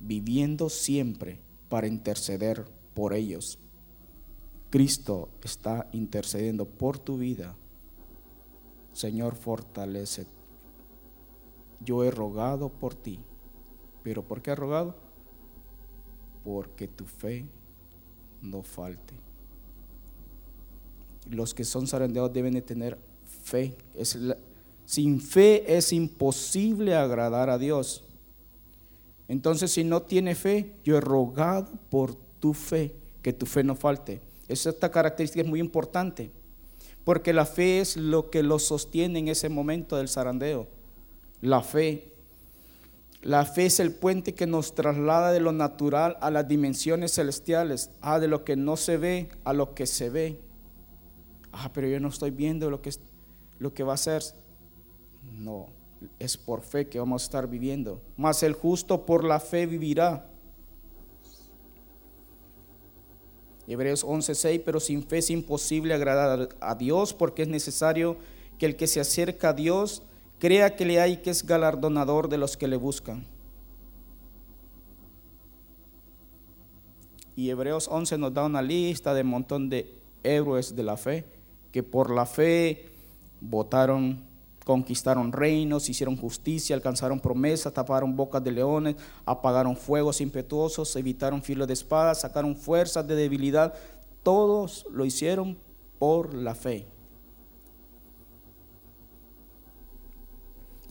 viviendo 0.00 0.68
siempre 0.68 1.38
para 1.68 1.86
interceder 1.86 2.66
por 2.94 3.14
ellos. 3.14 3.58
Cristo 4.70 5.28
está 5.42 5.88
intercediendo 5.92 6.66
por 6.66 6.98
tu 6.98 7.18
vida. 7.18 7.56
Señor, 8.92 9.34
fortalece. 9.34 10.26
Yo 11.80 12.04
he 12.04 12.10
rogado 12.10 12.68
por 12.68 12.94
ti. 12.94 13.20
¿Pero 14.02 14.22
por 14.22 14.42
qué 14.42 14.52
he 14.52 14.54
rogado? 14.54 14.96
Porque 16.44 16.88
tu 16.88 17.04
fe 17.04 17.46
no 18.40 18.62
falte 18.62 19.25
los 21.30 21.54
que 21.54 21.64
son 21.64 21.86
zarandeados 21.86 22.32
deben 22.32 22.54
de 22.54 22.62
tener 22.62 22.98
fe. 23.44 23.74
sin 24.84 25.20
fe 25.20 25.76
es 25.76 25.92
imposible 25.92 26.94
agradar 26.94 27.50
a 27.50 27.58
Dios. 27.58 28.04
Entonces, 29.28 29.72
si 29.72 29.82
no 29.82 30.02
tiene 30.02 30.34
fe, 30.34 30.74
yo 30.84 30.96
he 30.96 31.00
rogado 31.00 31.68
por 31.90 32.14
tu 32.38 32.54
fe, 32.54 32.94
que 33.22 33.32
tu 33.32 33.46
fe 33.46 33.64
no 33.64 33.74
falte. 33.74 34.20
Esta 34.48 34.90
característica 34.90 35.42
es 35.42 35.48
muy 35.48 35.58
importante, 35.58 36.30
porque 37.04 37.32
la 37.32 37.44
fe 37.44 37.80
es 37.80 37.96
lo 37.96 38.30
que 38.30 38.44
lo 38.44 38.60
sostiene 38.60 39.18
en 39.18 39.28
ese 39.28 39.48
momento 39.48 39.96
del 39.96 40.08
zarandeo. 40.08 40.68
La 41.40 41.62
fe. 41.62 42.12
La 43.22 43.44
fe 43.44 43.66
es 43.66 43.80
el 43.80 43.90
puente 43.90 44.34
que 44.34 44.46
nos 44.46 44.76
traslada 44.76 45.32
de 45.32 45.40
lo 45.40 45.50
natural 45.50 46.16
a 46.20 46.30
las 46.30 46.46
dimensiones 46.46 47.12
celestiales, 47.12 47.90
a 48.00 48.20
de 48.20 48.28
lo 48.28 48.44
que 48.44 48.54
no 48.54 48.76
se 48.76 48.98
ve 48.98 49.28
a 49.42 49.52
lo 49.52 49.74
que 49.74 49.86
se 49.86 50.10
ve 50.10 50.45
ah, 51.56 51.70
pero 51.72 51.88
yo 51.88 52.00
no 52.00 52.08
estoy 52.08 52.30
viendo 52.30 52.70
lo 52.70 52.82
que, 52.82 52.90
lo 53.58 53.72
que 53.72 53.82
va 53.82 53.94
a 53.94 53.98
ser. 53.98 54.22
No, 55.38 55.68
es 56.18 56.36
por 56.36 56.62
fe 56.62 56.88
que 56.88 56.98
vamos 56.98 57.22
a 57.22 57.26
estar 57.26 57.48
viviendo. 57.48 58.00
Mas 58.16 58.42
el 58.42 58.52
justo 58.52 59.04
por 59.06 59.24
la 59.24 59.40
fe 59.40 59.66
vivirá. 59.66 60.28
Hebreos 63.66 64.04
11:6, 64.04 64.62
pero 64.64 64.78
sin 64.78 65.02
fe 65.02 65.18
es 65.18 65.30
imposible 65.30 65.94
agradar 65.94 66.50
a 66.60 66.74
Dios 66.76 67.12
porque 67.12 67.42
es 67.42 67.48
necesario 67.48 68.16
que 68.58 68.66
el 68.66 68.76
que 68.76 68.86
se 68.86 69.00
acerca 69.00 69.48
a 69.48 69.52
Dios 69.52 70.02
crea 70.38 70.76
que 70.76 70.84
le 70.84 71.00
hay 71.00 71.16
que 71.16 71.30
es 71.30 71.44
galardonador 71.44 72.28
de 72.28 72.38
los 72.38 72.56
que 72.56 72.68
le 72.68 72.76
buscan. 72.76 73.24
Y 77.34 77.50
Hebreos 77.50 77.88
11 77.90 78.16
nos 78.18 78.32
da 78.32 78.44
una 78.44 78.62
lista 78.62 79.12
de 79.12 79.22
un 79.22 79.28
montón 79.28 79.68
de 79.68 79.92
héroes 80.22 80.74
de 80.74 80.82
la 80.82 80.96
fe 80.96 81.24
que 81.76 81.82
por 81.82 82.10
la 82.10 82.24
fe 82.24 82.88
votaron, 83.38 84.24
conquistaron 84.64 85.30
reinos, 85.30 85.90
hicieron 85.90 86.16
justicia, 86.16 86.74
alcanzaron 86.74 87.20
promesas, 87.20 87.74
taparon 87.74 88.16
bocas 88.16 88.42
de 88.42 88.50
leones, 88.50 88.96
apagaron 89.26 89.76
fuegos 89.76 90.22
impetuosos, 90.22 90.96
evitaron 90.96 91.42
filo 91.42 91.66
de 91.66 91.74
espada, 91.74 92.14
sacaron 92.14 92.56
fuerzas 92.56 93.06
de 93.06 93.14
debilidad. 93.14 93.74
Todos 94.22 94.86
lo 94.90 95.04
hicieron 95.04 95.58
por 95.98 96.32
la 96.32 96.54
fe. 96.54 96.86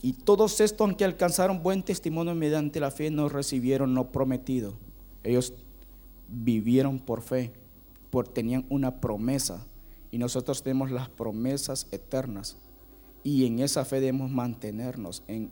Y 0.02 0.12
todos 0.12 0.60
estos, 0.60 0.86
aunque 0.86 1.04
alcanzaron 1.04 1.64
buen 1.64 1.82
testimonio 1.82 2.32
mediante 2.36 2.78
la 2.78 2.92
fe, 2.92 3.10
no 3.10 3.28
recibieron 3.28 3.92
lo 3.92 4.12
prometido. 4.12 4.74
Ellos 5.24 5.52
vivieron 6.28 7.00
por 7.00 7.22
fe, 7.22 7.52
porque 8.08 8.34
tenían 8.34 8.64
una 8.68 9.00
promesa 9.00 9.66
y 10.16 10.18
nosotros 10.18 10.62
tenemos 10.62 10.90
las 10.90 11.10
promesas 11.10 11.88
eternas. 11.92 12.56
Y 13.22 13.44
en 13.44 13.58
esa 13.58 13.84
fe 13.84 13.96
debemos 13.96 14.30
mantenernos. 14.30 15.22
En, 15.28 15.50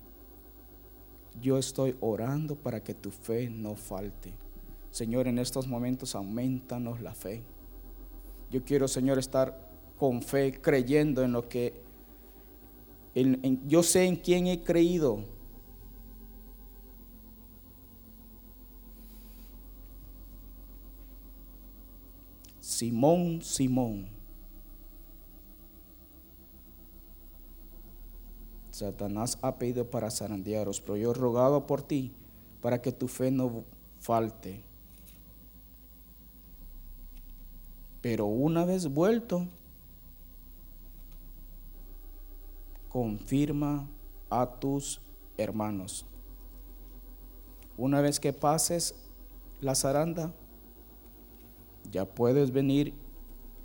yo 1.38 1.58
estoy 1.58 1.98
orando 2.00 2.56
para 2.56 2.82
que 2.82 2.94
tu 2.94 3.10
fe 3.10 3.50
no 3.50 3.76
falte. 3.76 4.32
Señor, 4.90 5.28
en 5.28 5.38
estos 5.38 5.68
momentos 5.68 6.14
aumentanos 6.14 7.02
la 7.02 7.14
fe. 7.14 7.42
Yo 8.50 8.64
quiero, 8.64 8.88
Señor, 8.88 9.18
estar 9.18 9.68
con 9.98 10.22
fe, 10.22 10.58
creyendo 10.58 11.22
en 11.22 11.32
lo 11.32 11.46
que 11.46 11.74
yo 13.66 13.82
sé 13.82 14.06
en 14.06 14.16
quién 14.16 14.46
he 14.46 14.62
creído. 14.62 15.24
Simón, 22.60 23.42
Simón, 23.42 24.13
Satanás 28.74 29.38
ha 29.40 29.56
pedido 29.56 29.88
para 29.88 30.10
zarandearos, 30.10 30.80
pero 30.80 30.96
yo 30.96 31.12
he 31.12 31.14
rogado 31.14 31.64
por 31.64 31.80
ti 31.80 32.10
para 32.60 32.82
que 32.82 32.90
tu 32.90 33.06
fe 33.06 33.30
no 33.30 33.62
falte. 34.00 34.64
Pero 38.00 38.26
una 38.26 38.64
vez 38.64 38.92
vuelto, 38.92 39.46
confirma 42.88 43.88
a 44.28 44.44
tus 44.44 45.00
hermanos. 45.36 46.04
Una 47.76 48.00
vez 48.00 48.18
que 48.18 48.32
pases 48.32 48.96
la 49.60 49.76
zaranda, 49.76 50.32
ya 51.92 52.04
puedes 52.06 52.50
venir 52.50 52.92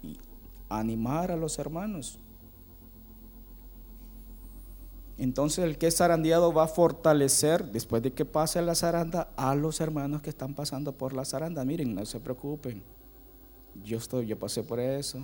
y 0.04 0.20
animar 0.70 1.32
a 1.32 1.36
los 1.36 1.58
hermanos. 1.58 2.20
Entonces 5.20 5.66
el 5.66 5.78
que 5.78 5.88
es 5.88 5.98
zarandeado 5.98 6.54
va 6.54 6.64
a 6.64 6.68
fortalecer, 6.68 7.66
después 7.72 8.02
de 8.02 8.14
que 8.14 8.24
pase 8.24 8.62
la 8.62 8.74
zaranda, 8.74 9.30
a 9.36 9.54
los 9.54 9.82
hermanos 9.82 10.22
que 10.22 10.30
están 10.30 10.54
pasando 10.54 10.94
por 10.94 11.14
la 11.14 11.26
zaranda. 11.26 11.66
Miren, 11.66 11.94
no 11.94 12.06
se 12.06 12.22
preocupen. 12.22 12.82
Yo 13.84 13.98
estoy, 13.98 14.28
yo 14.28 14.40
pasé 14.40 14.64
por 14.64 14.80
eso. 14.80 15.20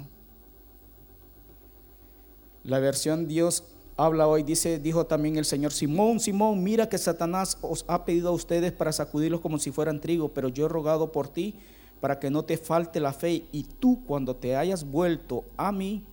La 2.65 2.79
versión 2.79 3.27
Dios 3.27 3.63
habla 3.95 4.27
hoy, 4.27 4.43
dice, 4.43 4.79
dijo 4.79 5.05
también 5.05 5.38
el 5.38 5.45
Señor, 5.45 5.71
Simón, 5.71 6.19
Simón, 6.19 6.62
mira 6.62 6.89
que 6.89 6.97
Satanás 6.97 7.58
os 7.62 7.86
ha 7.88 8.03
pedido 8.03 8.29
a 8.29 8.34
ustedes 8.34 8.73
para 8.73 8.91
sacudirlos 8.91 9.39
como 9.39 9.60
si 9.60 9.71
fueran 9.71 10.01
trigo, 10.01 10.29
pero 10.29 10.49
yo 10.49 10.65
he 10.65 10.69
rogado 10.69 11.13
por 11.13 11.29
ti 11.29 11.55
para 12.01 12.19
que 12.19 12.29
no 12.29 12.43
te 12.43 12.58
falte 12.58 12.99
la 12.99 13.13
fe 13.13 13.45
y 13.53 13.63
tú 13.63 14.03
cuando 14.05 14.36
te 14.36 14.58
hayas 14.58 14.84
vuelto 14.84 15.45
a 15.55 15.71
mí, 15.71 16.03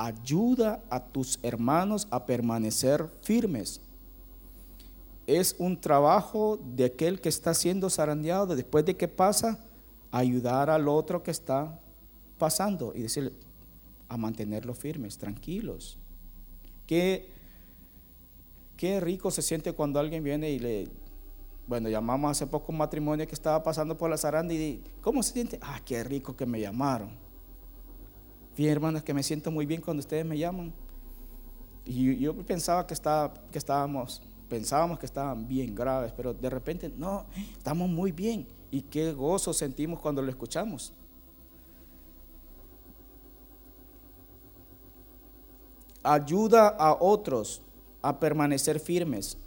ayuda 0.00 0.82
a 0.88 1.04
tus 1.04 1.38
hermanos 1.42 2.08
a 2.10 2.24
permanecer 2.24 3.10
firmes. 3.20 3.82
Es 5.26 5.54
un 5.58 5.78
trabajo 5.78 6.58
de 6.74 6.86
aquel 6.86 7.20
que 7.20 7.28
está 7.28 7.52
siendo 7.52 7.90
zarandeado, 7.90 8.56
después 8.56 8.86
de 8.86 8.96
que 8.96 9.08
pasa, 9.08 9.62
ayudar 10.10 10.70
al 10.70 10.88
otro 10.88 11.22
que 11.22 11.30
está 11.30 11.78
pasando 12.38 12.94
y 12.96 13.02
decirle 13.02 13.32
a 14.08 14.16
mantenerlos 14.16 14.78
firmes, 14.78 15.18
tranquilos. 15.18 15.98
Qué, 16.86 17.28
qué 18.78 19.00
rico 19.00 19.30
se 19.30 19.42
siente 19.42 19.74
cuando 19.74 20.00
alguien 20.00 20.24
viene 20.24 20.50
y 20.50 20.58
le, 20.58 20.88
bueno, 21.66 21.90
llamamos 21.90 22.30
hace 22.30 22.46
poco 22.46 22.72
un 22.72 22.78
matrimonio 22.78 23.26
que 23.26 23.34
estaba 23.34 23.62
pasando 23.62 23.98
por 23.98 24.08
la 24.08 24.16
zaranda 24.16 24.54
y 24.54 24.82
¿cómo 25.02 25.22
se 25.22 25.34
siente? 25.34 25.58
Ah, 25.60 25.78
qué 25.84 26.02
rico 26.02 26.34
que 26.34 26.46
me 26.46 26.58
llamaron 26.58 27.10
Bien, 28.60 28.72
hermanas, 28.72 29.02
que 29.02 29.14
me 29.14 29.22
siento 29.22 29.50
muy 29.50 29.64
bien 29.64 29.80
cuando 29.80 30.00
ustedes 30.02 30.22
me 30.22 30.36
llaman. 30.36 30.70
Y 31.86 32.18
yo, 32.18 32.36
pensaba 32.44 32.86
que, 32.86 32.94
que 33.50 33.56
estábamos, 33.56 34.20
pensábamos 34.50 34.98
que 34.98 35.06
estaban 35.06 35.48
bien 35.48 35.74
graves, 35.74 36.12
pero 36.14 36.34
de 36.34 36.50
repente, 36.50 36.92
no, 36.94 37.24
estamos 37.56 37.88
muy 37.88 38.12
bien. 38.12 38.46
Y 38.70 38.82
qué 38.82 39.14
gozo 39.14 39.54
sentimos 39.54 39.98
cuando 39.98 40.20
lo 40.20 40.28
escuchamos. 40.28 40.92
ayuda 46.02 46.68
a 46.68 46.98
otros 47.00 47.62
a 48.02 48.20
permanecer 48.20 48.78
firmes. 48.78 49.38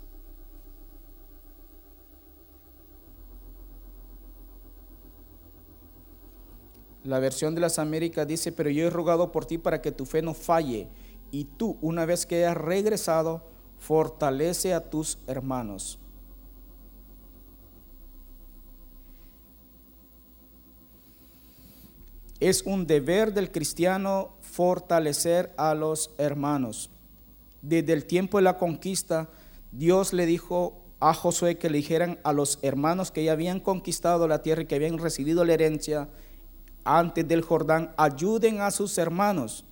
La 7.04 7.20
versión 7.20 7.54
de 7.54 7.62
las 7.62 7.80
Américas 7.80 8.28
dice, 8.28 8.52
pero 8.52 8.70
yo 8.70 8.88
he 8.88 8.90
rogado 8.90 9.32
por 9.32 9.46
ti 9.46 9.58
para 9.58 9.82
que 9.82 9.92
tu 9.92 10.06
fe 10.06 10.22
no 10.22 10.34
falle 10.34 10.88
y 11.32 11.46
tú, 11.46 11.78
una 11.82 12.06
vez 12.06 12.26
que 12.26 12.46
hayas 12.46 12.56
regresado, 12.56 13.42
fortalece 13.80 14.74
a 14.74 14.90
tus 14.90 15.18
hermanos. 15.28 16.00
Es 22.40 22.62
un 22.64 22.86
deber 22.86 23.34
del 23.34 23.52
cristiano 23.52 24.36
fortalecer 24.42 25.54
a 25.58 25.74
los 25.74 26.12
hermanos. 26.18 26.90
Desde 27.62 27.94
el 27.94 28.06
tiempo 28.06 28.38
de 28.38 28.44
la 28.44 28.58
conquista, 28.58 29.30
Dios 29.72 30.14
le 30.14 30.26
dijo 30.26 30.84
a 31.00 31.14
Josué 31.14 31.58
que 31.58 31.70
le 31.70 31.78
dijeran 31.78 32.20
a 32.24 32.32
los 32.32 32.60
hermanos 32.62 33.12
que 33.12 33.24
ya 33.24 33.32
habían 33.32 33.60
conquistado 33.60 34.28
la 34.28 34.42
tierra 34.42 34.62
y 34.62 34.66
que 34.66 34.76
habían 34.76 34.98
recibido 34.98 35.44
la 35.46 35.54
herencia 35.54 36.10
antes 36.84 37.28
del 37.28 37.42
Jordán, 37.42 37.94
ayuden 37.98 38.62
a 38.62 38.72
sus 38.72 38.98
hermanos 38.98 39.66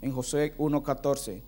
en 0.00 0.12
Josué 0.12 0.56
1.14. 0.58 1.42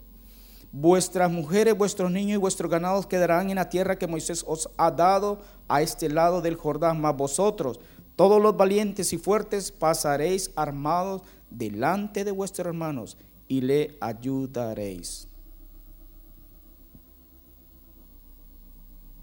Vuestras 0.72 1.30
mujeres, 1.30 1.76
vuestros 1.76 2.10
niños 2.10 2.36
y 2.36 2.40
vuestros 2.40 2.70
ganados 2.70 3.06
quedarán 3.06 3.50
en 3.50 3.56
la 3.56 3.68
tierra 3.68 3.96
que 3.96 4.06
Moisés 4.06 4.44
os 4.46 4.70
ha 4.78 4.90
dado 4.90 5.40
a 5.68 5.82
este 5.82 6.08
lado 6.08 6.40
del 6.40 6.56
Jordán, 6.56 7.00
mas 7.00 7.16
vosotros, 7.16 7.78
todos 8.16 8.40
los 8.40 8.56
valientes 8.56 9.12
y 9.12 9.18
fuertes, 9.18 9.70
pasaréis 9.70 10.50
armados 10.56 11.22
delante 11.50 12.24
de 12.24 12.30
vuestros 12.30 12.66
hermanos 12.68 13.18
y 13.48 13.60
le 13.60 13.96
ayudaréis. 14.00 15.28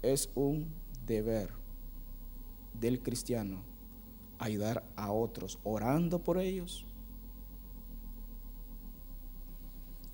Es 0.02 0.30
un 0.34 0.72
deber 1.04 1.50
del 2.74 3.02
cristiano 3.02 3.69
ayudar 4.40 4.82
a 4.96 5.12
otros, 5.12 5.58
orando 5.62 6.18
por 6.18 6.38
ellos 6.38 6.84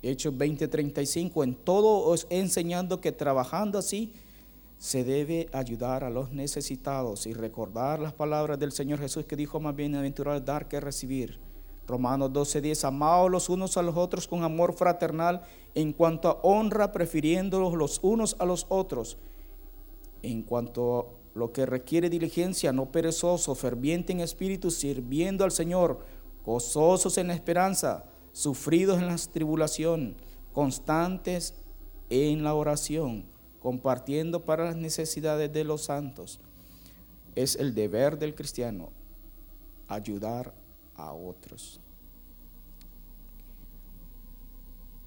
Hechos 0.01 0.33
20:35, 0.37 1.43
en 1.43 1.55
todo 1.55 2.07
os 2.07 2.27
enseñando 2.29 3.01
que 3.01 3.11
trabajando 3.11 3.79
así 3.79 4.13
se 4.77 5.03
debe 5.03 5.49
ayudar 5.53 6.03
a 6.03 6.09
los 6.11 6.31
necesitados 6.31 7.25
y 7.25 7.33
recordar 7.33 7.99
las 7.99 8.13
palabras 8.13 8.59
del 8.59 8.71
Señor 8.71 8.99
Jesús 8.99 9.25
que 9.25 9.35
dijo 9.35 9.59
más 9.59 9.75
bienaventurado 9.75 10.39
dar 10.39 10.67
que 10.67 10.79
recibir. 10.79 11.39
Romanos 11.87 12.31
12:10, 12.31 12.83
amados 12.83 13.31
los 13.31 13.49
unos 13.49 13.75
a 13.77 13.81
los 13.81 13.95
otros 13.97 14.27
con 14.27 14.43
amor 14.43 14.73
fraternal 14.73 15.41
en 15.73 15.93
cuanto 15.93 16.29
a 16.29 16.39
honra, 16.43 16.91
prefiriéndolos 16.91 17.73
los 17.73 17.99
unos 18.03 18.35
a 18.39 18.45
los 18.45 18.67
otros. 18.69 19.17
En 20.21 20.43
cuanto 20.43 21.16
lo 21.37 21.53
que 21.53 21.65
requiere 21.65 22.09
diligencia, 22.09 22.73
no 22.73 22.91
perezoso, 22.91 23.53
ferviente 23.55 24.11
en 24.11 24.19
espíritu, 24.19 24.71
sirviendo 24.71 25.43
al 25.43 25.51
Señor, 25.51 25.99
gozosos 26.43 27.17
en 27.17 27.27
la 27.27 27.35
esperanza 27.35 28.05
sufridos 28.37 28.99
en 28.99 29.07
la 29.07 29.17
tribulación, 29.17 30.15
constantes 30.53 31.55
en 32.11 32.43
la 32.43 32.53
oración, 32.53 33.25
compartiendo 33.59 34.45
para 34.45 34.65
las 34.65 34.75
necesidades 34.75 35.51
de 35.51 35.63
los 35.63 35.85
santos. 35.85 36.39
Es 37.33 37.55
el 37.55 37.73
deber 37.73 38.19
del 38.19 38.35
cristiano 38.35 38.91
ayudar 39.87 40.53
a 40.93 41.13
otros. 41.13 41.79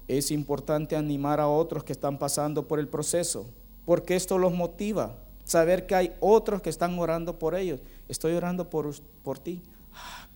Es 0.09 0.29
importante 0.29 0.97
animar 0.97 1.39
a 1.39 1.47
otros 1.47 1.85
que 1.85 1.93
están 1.93 2.19
pasando 2.19 2.67
por 2.67 2.79
el 2.79 2.89
proceso, 2.89 3.45
porque 3.85 4.17
esto 4.17 4.37
los 4.37 4.53
motiva. 4.53 5.15
Saber 5.43 5.85
que 5.85 5.95
hay 5.95 6.15
otros 6.19 6.61
que 6.61 6.69
están 6.69 6.97
orando 6.97 7.37
por 7.37 7.55
ellos. 7.55 7.79
Estoy 8.07 8.33
orando 8.33 8.69
por, 8.69 8.93
por 9.23 9.39
ti. 9.39 9.61
Ah, 9.93 10.27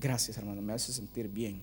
gracias, 0.00 0.38
hermano, 0.38 0.62
me 0.62 0.72
hace 0.72 0.92
sentir 0.92 1.28
bien. 1.28 1.62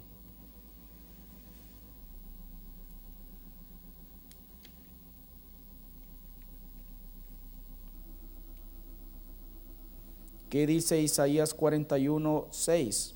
¿Qué 10.54 10.68
dice 10.68 11.02
Isaías 11.02 11.52
41, 11.52 12.48
6? 12.52 13.16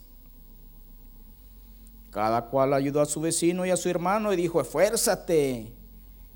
Cada 2.10 2.46
cual 2.50 2.74
ayudó 2.74 3.00
a 3.00 3.06
su 3.06 3.22
vecino 3.22 3.64
y 3.64 3.70
a 3.70 3.78
su 3.78 3.90
hermano 3.90 4.34
y 4.34 4.36
dijo, 4.36 4.60
esfuérzate. 4.60 5.77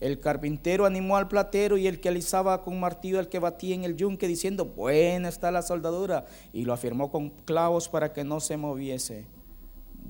El 0.02 0.20
carpintero 0.20 0.86
animó 0.86 1.16
al 1.16 1.30
platero 1.30 1.78
y 1.78 1.88
el 1.88 2.02
que 2.02 2.10
alisaba 2.10 2.62
con 2.64 2.80
martillo 2.80 3.20
al 3.20 3.30
que 3.30 3.40
batía 3.40 3.76
en 3.76 3.86
el 3.86 3.96
yunque 3.96 4.28
diciendo, 4.28 4.66
buena 4.66 5.30
está 5.30 5.50
la 5.52 5.62
soldadura. 5.62 6.26
Y 6.52 6.66
lo 6.66 6.74
afirmó 6.74 7.10
con 7.10 7.30
clavos 7.30 7.88
para 7.88 8.12
que 8.12 8.26
no 8.26 8.42
se 8.42 8.58
moviese. 8.58 9.26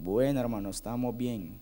Bueno, 0.01 0.39
hermano, 0.39 0.71
estamos 0.71 1.15
bien, 1.15 1.60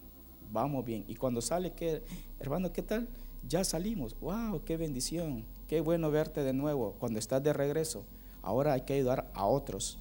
vamos 0.51 0.85
bien. 0.85 1.03
Y 1.07 1.15
cuando 1.15 1.41
sale, 1.41 1.73
¿qué, 1.73 2.03
hermano, 2.39 2.71
¿qué 2.71 2.83
tal? 2.83 3.09
Ya 3.45 3.65
salimos. 3.65 4.15
¡Wow! 4.21 4.63
¡Qué 4.63 4.77
bendición! 4.77 5.43
Qué 5.67 5.81
bueno 5.81 6.09
verte 6.09 6.43
de 6.43 6.53
nuevo 6.53 6.95
cuando 6.99 7.19
estás 7.19 7.43
de 7.43 7.51
regreso 7.51 8.05
ahora 8.41 8.73
hay 8.73 8.81
que 8.81 8.93
ayudar 8.93 9.29
a 9.33 9.45
otros. 9.45 9.99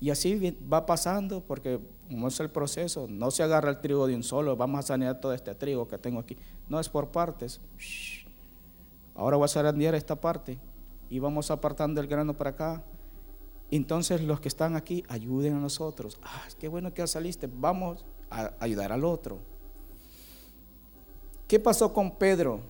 Y 0.00 0.10
así 0.10 0.56
va 0.72 0.86
pasando 0.86 1.40
porque 1.40 1.80
como 2.08 2.28
es 2.28 2.40
el 2.40 2.50
proceso, 2.50 3.06
no 3.08 3.30
se 3.30 3.42
agarra 3.42 3.70
el 3.70 3.80
trigo 3.80 4.06
de 4.06 4.14
un 4.14 4.22
solo, 4.22 4.56
vamos 4.56 4.78
a 4.80 4.82
sanear 4.82 5.20
todo 5.20 5.32
este 5.32 5.54
trigo 5.54 5.88
que 5.88 5.98
tengo 5.98 6.20
aquí. 6.20 6.36
No 6.68 6.78
es 6.78 6.88
por 6.88 7.10
partes. 7.10 7.60
Ahora 9.14 9.36
voy 9.36 9.46
a 9.46 9.48
sanear 9.48 9.94
esta 9.94 10.16
parte 10.16 10.58
y 11.10 11.18
vamos 11.18 11.50
apartando 11.50 12.00
el 12.00 12.06
grano 12.06 12.34
para 12.34 12.50
acá. 12.50 12.84
Entonces 13.70 14.22
los 14.22 14.40
que 14.40 14.48
están 14.48 14.76
aquí 14.76 15.04
ayuden 15.08 15.56
a 15.56 15.60
nosotros. 15.60 16.18
Ah, 16.22 16.44
qué 16.58 16.68
bueno 16.68 16.94
que 16.94 17.06
saliste, 17.06 17.48
vamos 17.52 18.04
a 18.30 18.52
ayudar 18.60 18.92
al 18.92 19.04
otro. 19.04 19.38
¿Qué 21.46 21.58
pasó 21.58 21.92
con 21.92 22.16
Pedro? 22.16 22.60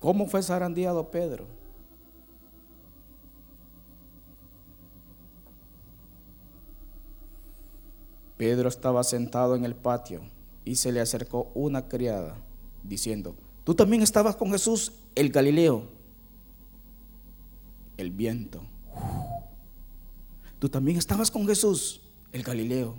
¿Cómo 0.00 0.26
fue 0.26 0.42
zarandeado 0.42 1.10
Pedro? 1.10 1.46
Pedro 8.36 8.68
estaba 8.68 9.02
sentado 9.02 9.56
en 9.56 9.64
el 9.64 9.74
patio 9.74 10.20
y 10.64 10.76
se 10.76 10.92
le 10.92 11.00
acercó 11.00 11.50
una 11.54 11.88
criada 11.88 12.36
diciendo, 12.82 13.34
tú 13.64 13.74
también 13.74 14.02
estabas 14.02 14.36
con 14.36 14.50
Jesús, 14.50 14.92
el 15.14 15.30
Galileo. 15.30 15.84
El 17.96 18.10
viento. 18.10 18.60
Tú 20.58 20.68
también 20.68 20.98
estabas 20.98 21.30
con 21.30 21.46
Jesús, 21.46 22.02
el 22.32 22.42
Galileo. 22.42 22.94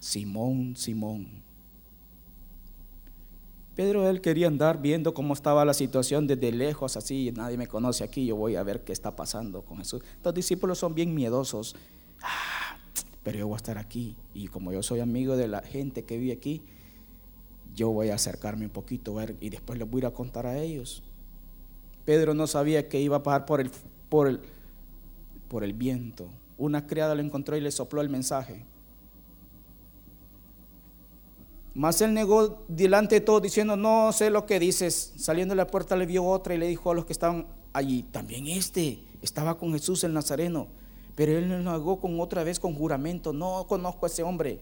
Simón, 0.00 0.74
Simón 0.74 1.47
Pedro 3.78 4.10
él 4.10 4.20
quería 4.20 4.48
andar 4.48 4.82
viendo 4.82 5.14
cómo 5.14 5.34
estaba 5.34 5.64
la 5.64 5.72
situación 5.72 6.26
desde 6.26 6.50
lejos, 6.50 6.96
así, 6.96 7.30
nadie 7.30 7.56
me 7.56 7.68
conoce 7.68 8.02
aquí, 8.02 8.26
yo 8.26 8.34
voy 8.34 8.56
a 8.56 8.64
ver 8.64 8.82
qué 8.82 8.92
está 8.92 9.14
pasando 9.14 9.62
con 9.62 9.78
Jesús. 9.78 10.02
Los 10.24 10.34
discípulos 10.34 10.78
son 10.78 10.96
bien 10.96 11.14
miedosos. 11.14 11.76
Ah, 12.20 12.76
pero 13.22 13.38
yo 13.38 13.46
voy 13.46 13.54
a 13.54 13.58
estar 13.58 13.78
aquí 13.78 14.16
y 14.34 14.48
como 14.48 14.72
yo 14.72 14.82
soy 14.82 14.98
amigo 14.98 15.36
de 15.36 15.46
la 15.46 15.62
gente 15.62 16.04
que 16.04 16.18
vive 16.18 16.32
aquí, 16.32 16.60
yo 17.72 17.90
voy 17.90 18.08
a 18.08 18.16
acercarme 18.16 18.64
un 18.64 18.72
poquito 18.72 19.14
ver, 19.14 19.36
y 19.40 19.48
después 19.48 19.78
les 19.78 19.88
voy 19.88 20.04
a 20.04 20.10
contar 20.10 20.46
a 20.46 20.58
ellos. 20.58 21.04
Pedro 22.04 22.34
no 22.34 22.48
sabía 22.48 22.88
que 22.88 23.00
iba 23.00 23.18
a 23.18 23.22
pasar 23.22 23.46
por 23.46 23.60
el, 23.60 23.70
por 24.08 24.26
el, 24.26 24.40
por 25.46 25.62
el 25.62 25.72
viento. 25.72 26.28
Una 26.56 26.88
criada 26.88 27.14
lo 27.14 27.22
encontró 27.22 27.56
y 27.56 27.60
le 27.60 27.70
sopló 27.70 28.00
el 28.00 28.08
mensaje. 28.08 28.64
Mas 31.74 32.00
él 32.00 32.14
negó 32.14 32.64
delante 32.68 33.16
de 33.16 33.20
todos 33.20 33.42
diciendo, 33.42 33.76
no 33.76 34.12
sé 34.12 34.30
lo 34.30 34.46
que 34.46 34.58
dices. 34.58 35.12
Saliendo 35.16 35.52
de 35.52 35.56
la 35.56 35.66
puerta 35.66 35.96
le 35.96 36.06
vio 36.06 36.24
otra 36.24 36.54
y 36.54 36.58
le 36.58 36.66
dijo 36.66 36.90
a 36.90 36.94
los 36.94 37.04
que 37.04 37.12
estaban 37.12 37.46
allí, 37.72 38.02
también 38.02 38.46
este 38.46 39.04
estaba 39.22 39.58
con 39.58 39.72
Jesús 39.72 40.04
el 40.04 40.12
Nazareno. 40.12 40.68
Pero 41.14 41.32
él 41.32 41.48
lo 41.48 41.72
negó 41.72 42.00
con 42.00 42.18
otra 42.20 42.44
vez 42.44 42.60
con 42.60 42.74
juramento, 42.74 43.32
no 43.32 43.66
conozco 43.68 44.06
a 44.06 44.08
ese 44.08 44.22
hombre. 44.22 44.60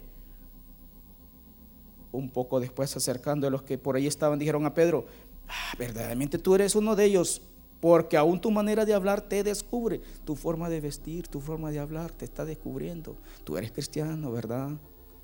Un 2.12 2.30
poco 2.30 2.60
después 2.60 2.96
acercando 2.96 3.46
a 3.46 3.50
los 3.50 3.62
que 3.62 3.76
por 3.78 3.96
ahí 3.96 4.06
estaban, 4.06 4.38
dijeron 4.38 4.64
a 4.64 4.72
Pedro, 4.72 5.06
ah, 5.48 5.74
verdaderamente 5.78 6.38
tú 6.38 6.54
eres 6.54 6.74
uno 6.74 6.96
de 6.96 7.04
ellos, 7.04 7.42
porque 7.80 8.16
aún 8.16 8.40
tu 8.40 8.50
manera 8.50 8.86
de 8.86 8.94
hablar 8.94 9.20
te 9.20 9.44
descubre, 9.44 10.00
tu 10.24 10.34
forma 10.34 10.70
de 10.70 10.80
vestir, 10.80 11.28
tu 11.28 11.40
forma 11.40 11.70
de 11.70 11.78
hablar 11.78 12.10
te 12.10 12.24
está 12.24 12.46
descubriendo. 12.46 13.16
Tú 13.44 13.58
eres 13.58 13.70
cristiano, 13.70 14.32
¿verdad? 14.32 14.70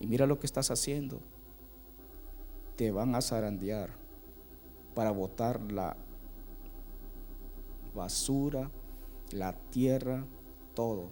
Y 0.01 0.07
mira 0.07 0.27
lo 0.27 0.39
que 0.39 0.47
estás 0.47 0.71
haciendo 0.71 1.19
te 2.83 2.91
van 2.91 3.15
a 3.15 3.21
zarandear 3.21 3.91
para 4.93 5.13
botar 5.13 5.71
la 5.71 5.97
basura, 7.95 8.73
la 9.31 9.53
tierra 9.71 10.27
todo. 10.75 11.09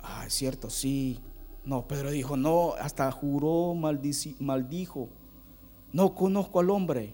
Ah, 0.00 0.24
es 0.26 0.32
cierto, 0.32 0.70
sí. 0.70 1.20
No, 1.66 1.86
Pedro 1.86 2.12
dijo, 2.12 2.38
no, 2.38 2.72
hasta 2.80 3.12
juró, 3.12 3.74
maldijo. 3.74 5.10
No 5.92 6.14
conozco 6.14 6.60
al 6.60 6.70
hombre. 6.70 7.12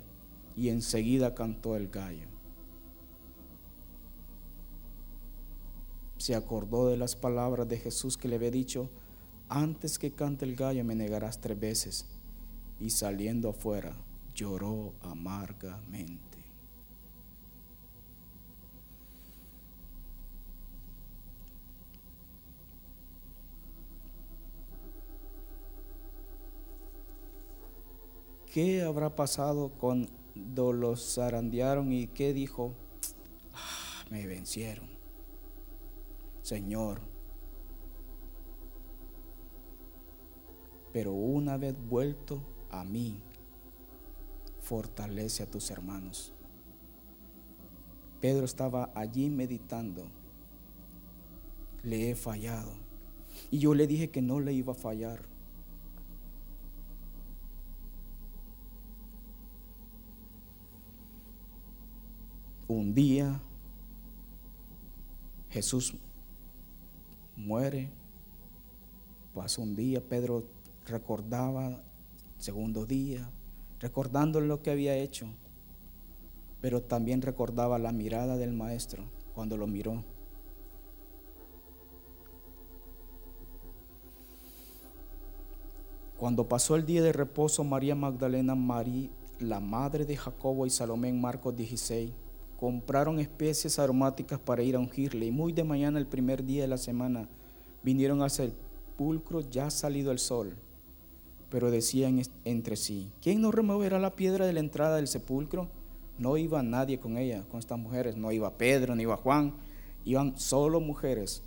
Y 0.54 0.68
enseguida 0.68 1.34
cantó 1.34 1.74
el 1.74 1.88
gallo. 1.88 2.28
Se 6.18 6.36
acordó 6.36 6.86
de 6.86 6.96
las 6.96 7.16
palabras 7.16 7.66
de 7.66 7.78
Jesús 7.78 8.16
que 8.16 8.28
le 8.28 8.36
había 8.36 8.52
dicho, 8.52 8.90
antes 9.48 9.98
que 9.98 10.12
cante 10.12 10.44
el 10.44 10.54
gallo 10.54 10.84
me 10.84 10.94
negarás 10.94 11.40
tres 11.40 11.58
veces. 11.58 12.11
Y 12.82 12.90
saliendo 12.90 13.50
afuera, 13.50 13.94
lloró 14.34 14.94
amargamente. 15.02 16.38
¿Qué 28.52 28.82
habrá 28.82 29.14
pasado 29.14 29.70
cuando 29.78 30.72
los 30.72 31.14
zarandearon 31.14 31.92
y 31.92 32.08
qué 32.08 32.34
dijo? 32.34 32.72
Ah, 33.54 34.04
me 34.10 34.26
vencieron. 34.26 34.88
Señor. 36.42 37.00
Pero 40.92 41.12
una 41.12 41.56
vez 41.56 41.76
vuelto 41.88 42.42
a 42.72 42.82
mí, 42.82 43.22
fortalece 44.60 45.44
a 45.44 45.50
tus 45.50 45.70
hermanos. 45.70 46.32
Pedro 48.20 48.44
estaba 48.44 48.90
allí 48.94 49.30
meditando. 49.30 50.04
Le 51.84 52.10
he 52.10 52.14
fallado. 52.16 52.72
Y 53.50 53.60
yo 53.60 53.74
le 53.74 53.86
dije 53.86 54.10
que 54.10 54.22
no 54.22 54.40
le 54.40 54.52
iba 54.52 54.72
a 54.72 54.76
fallar. 54.76 55.22
Un 62.68 62.94
día 62.94 63.40
Jesús 65.52 65.94
muere, 67.36 67.90
pasó 69.34 69.60
un 69.60 69.76
día, 69.76 70.00
Pedro 70.00 70.44
recordaba, 70.86 71.82
segundo 72.42 72.86
día, 72.86 73.30
recordando 73.78 74.40
lo 74.40 74.62
que 74.62 74.72
había 74.72 74.96
hecho, 74.96 75.28
pero 76.60 76.82
también 76.82 77.22
recordaba 77.22 77.78
la 77.78 77.92
mirada 77.92 78.36
del 78.36 78.52
maestro 78.52 79.04
cuando 79.32 79.56
lo 79.56 79.68
miró. 79.68 80.02
Cuando 86.18 86.48
pasó 86.48 86.74
el 86.74 86.84
día 86.84 87.00
de 87.02 87.12
reposo, 87.12 87.62
María 87.62 87.94
Magdalena, 87.94 88.56
María, 88.56 89.08
la 89.38 89.60
madre 89.60 90.04
de 90.04 90.16
Jacobo 90.16 90.66
y 90.66 90.70
Salomé 90.70 91.10
en 91.10 91.20
Marcos 91.20 91.56
16, 91.56 92.12
compraron 92.58 93.20
especies 93.20 93.78
aromáticas 93.78 94.40
para 94.40 94.64
ir 94.64 94.74
a 94.74 94.80
ungirle. 94.80 95.26
Y 95.26 95.30
muy 95.30 95.52
de 95.52 95.62
mañana, 95.62 96.00
el 96.00 96.08
primer 96.08 96.44
día 96.44 96.62
de 96.62 96.68
la 96.68 96.78
semana, 96.78 97.28
vinieron 97.84 98.20
al 98.20 98.30
sepulcro 98.30 99.42
ya 99.42 99.70
salido 99.70 100.10
el 100.10 100.18
sol. 100.18 100.56
Pero 101.52 101.70
decían 101.70 102.22
entre 102.46 102.76
sí, 102.76 103.12
¿quién 103.20 103.42
nos 103.42 103.54
removerá 103.54 103.98
la 103.98 104.16
piedra 104.16 104.46
de 104.46 104.54
la 104.54 104.60
entrada 104.60 104.96
del 104.96 105.06
sepulcro? 105.06 105.68
No 106.16 106.38
iba 106.38 106.62
nadie 106.62 106.98
con 106.98 107.18
ella, 107.18 107.44
con 107.50 107.60
estas 107.60 107.78
mujeres. 107.78 108.16
No 108.16 108.32
iba 108.32 108.56
Pedro, 108.56 108.96
ni 108.96 109.02
iba 109.02 109.18
Juan. 109.18 109.52
Iban 110.06 110.38
solo 110.38 110.80
mujeres. 110.80 111.42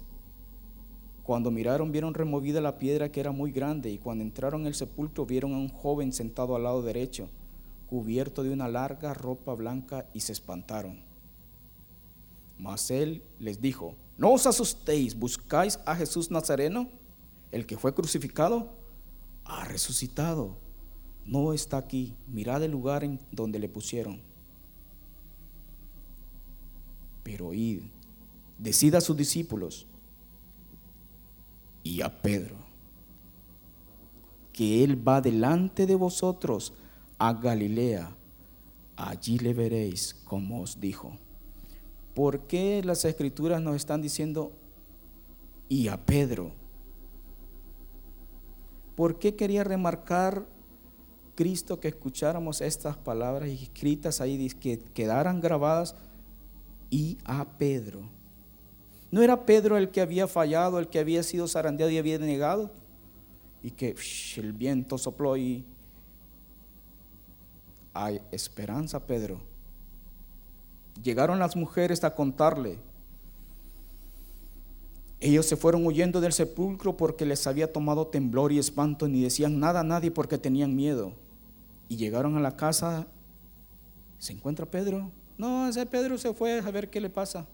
Cuando 1.24 1.50
miraron, 1.50 1.92
vieron 1.92 2.14
removida 2.14 2.62
la 2.62 2.78
piedra 2.78 3.12
que 3.12 3.20
era 3.20 3.32
muy 3.32 3.52
grande. 3.52 3.90
Y 3.90 3.98
cuando 3.98 4.24
entraron 4.24 4.62
en 4.62 4.68
el 4.68 4.76
sepulcro, 4.76 5.26
vieron 5.26 5.56
a 5.56 5.58
un 5.58 5.70
joven 5.70 6.14
sentado 6.14 6.56
al 6.56 6.64
lado 6.64 6.84
derecho 6.84 7.28
cubierto 7.88 8.44
de 8.44 8.52
una 8.52 8.68
larga 8.68 9.14
ropa 9.14 9.54
blanca 9.54 10.06
y 10.14 10.20
se 10.20 10.34
espantaron. 10.34 11.00
Mas 12.58 12.92
él 12.92 13.24
les 13.40 13.62
dijo, 13.62 13.96
no 14.18 14.32
os 14.32 14.48
asustéis, 14.48 15.18
buscáis 15.18 15.80
a 15.86 15.96
Jesús 15.96 16.32
Nazareno, 16.32 16.90
el 17.52 17.66
que 17.66 17.78
fue 17.78 17.94
crucificado, 17.94 18.74
ha 19.46 19.64
resucitado, 19.66 20.58
no 21.26 21.54
está 21.54 21.78
aquí, 21.78 22.16
mirad 22.28 22.64
el 22.64 22.72
lugar 22.72 23.04
en 23.04 23.20
donde 23.32 23.60
le 23.60 23.70
pusieron. 23.70 24.20
Pero 27.24 27.54
id, 27.54 27.82
decid 28.58 28.96
a 28.96 29.02
sus 29.02 29.16
discípulos 29.16 29.88
y 31.84 32.02
a 32.02 32.22
Pedro, 32.22 32.56
que 34.52 34.84
él 34.84 35.08
va 35.08 35.22
delante 35.22 35.86
de 35.86 35.96
vosotros 35.96 36.74
a 37.18 37.34
Galilea, 37.34 38.16
allí 38.96 39.38
le 39.40 39.54
veréis 39.54 40.14
como 40.14 40.62
os 40.62 40.80
dijo. 40.80 41.18
¿Por 42.14 42.48
qué 42.48 42.82
las 42.84 43.04
escrituras 43.06 43.62
nos 43.62 43.76
están 43.76 44.02
diciendo 44.02 44.54
y 45.68 45.90
a 45.90 46.06
Pedro? 46.06 46.54
¿Por 48.96 49.20
qué 49.20 49.36
quería 49.36 49.64
remarcar 49.64 50.46
Cristo 51.36 51.80
que 51.80 51.90
escucháramos 51.90 52.62
estas 52.62 52.96
palabras 52.96 53.50
escritas 53.50 54.22
ahí, 54.22 54.50
que 54.50 54.80
quedaran 54.80 55.42
grabadas 55.42 55.96
y 56.90 57.18
a 57.26 57.46
Pedro? 57.58 58.10
¿No 59.12 59.22
era 59.22 59.46
Pedro 59.46 59.78
el 59.78 59.92
que 59.92 60.02
había 60.02 60.28
fallado, 60.28 60.80
el 60.80 60.88
que 60.88 61.00
había 61.00 61.24
sido 61.24 61.48
zarandeado 61.48 61.92
y 61.92 61.98
había 61.98 62.18
negado? 62.18 62.72
Y 63.62 63.72
que 63.72 63.96
el 64.38 64.54
viento 64.54 64.98
sopló 64.98 65.36
y 65.38 65.66
hay 67.94 68.22
esperanza, 68.32 69.06
Pedro. 69.06 69.40
Llegaron 71.02 71.40
las 71.40 71.56
mujeres 71.56 72.04
a 72.04 72.14
contarle. 72.14 72.78
Ellos 75.20 75.46
se 75.46 75.56
fueron 75.56 75.86
huyendo 75.86 76.22
del 76.22 76.34
sepulcro 76.34 76.98
porque 76.98 77.26
les 77.26 77.48
había 77.48 77.72
tomado 77.72 78.08
temblor 78.08 78.52
y 78.52 78.60
espanto, 78.60 79.08
ni 79.08 79.24
decían 79.24 79.60
nada 79.60 79.80
a 79.80 79.84
nadie 79.84 80.12
porque 80.12 80.38
tenían 80.38 80.76
miedo. 80.76 81.14
Y 81.88 81.96
llegaron 81.96 82.38
a 82.38 82.42
la 82.42 82.56
casa. 82.56 83.08
¿Se 84.18 84.34
encuentra 84.34 84.66
Pedro? 84.66 85.12
No, 85.38 85.68
ese 85.68 85.86
Pedro 85.86 86.18
se 86.18 86.34
fue 86.34 86.60
a 86.60 86.72
ver 86.72 86.90
qué 86.90 87.00
le 87.00 87.10
pasa. 87.10 87.46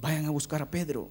Vayan 0.00 0.24
a 0.24 0.30
buscar 0.30 0.62
a 0.62 0.70
Pedro. 0.70 1.08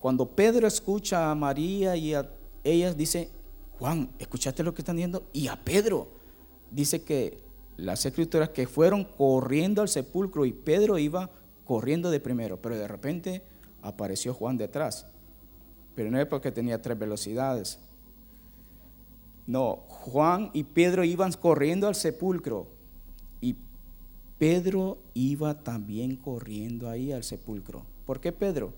Cuando 0.00 0.26
Pedro 0.26 0.66
escucha 0.66 1.30
a 1.30 1.34
María 1.34 1.94
y 1.94 2.14
a 2.14 2.28
ellas, 2.64 2.96
dice, 2.96 3.30
Juan, 3.78 4.10
¿escuchaste 4.18 4.62
lo 4.62 4.74
que 4.74 4.80
están 4.80 4.96
diciendo? 4.96 5.28
Y 5.32 5.48
a 5.48 5.62
Pedro, 5.62 6.08
dice 6.70 7.02
que 7.02 7.38
las 7.80 8.04
escrituras 8.06 8.50
que 8.50 8.66
fueron 8.66 9.04
corriendo 9.04 9.82
al 9.82 9.88
sepulcro 9.88 10.44
y 10.44 10.52
Pedro 10.52 10.98
iba 10.98 11.30
corriendo 11.64 12.10
de 12.10 12.20
primero, 12.20 12.60
pero 12.60 12.76
de 12.76 12.88
repente 12.88 13.42
apareció 13.82 14.34
Juan 14.34 14.56
detrás. 14.56 15.06
Pero 15.94 16.10
no 16.10 16.20
es 16.20 16.26
porque 16.26 16.52
tenía 16.52 16.80
tres 16.80 16.98
velocidades. 16.98 17.78
No, 19.46 19.84
Juan 19.88 20.50
y 20.52 20.64
Pedro 20.64 21.04
iban 21.04 21.32
corriendo 21.32 21.88
al 21.88 21.94
sepulcro 21.94 22.68
y 23.40 23.56
Pedro 24.38 24.98
iba 25.14 25.62
también 25.62 26.16
corriendo 26.16 26.88
ahí 26.88 27.12
al 27.12 27.24
sepulcro. 27.24 27.84
¿Por 28.06 28.20
qué 28.20 28.32
Pedro? 28.32 28.72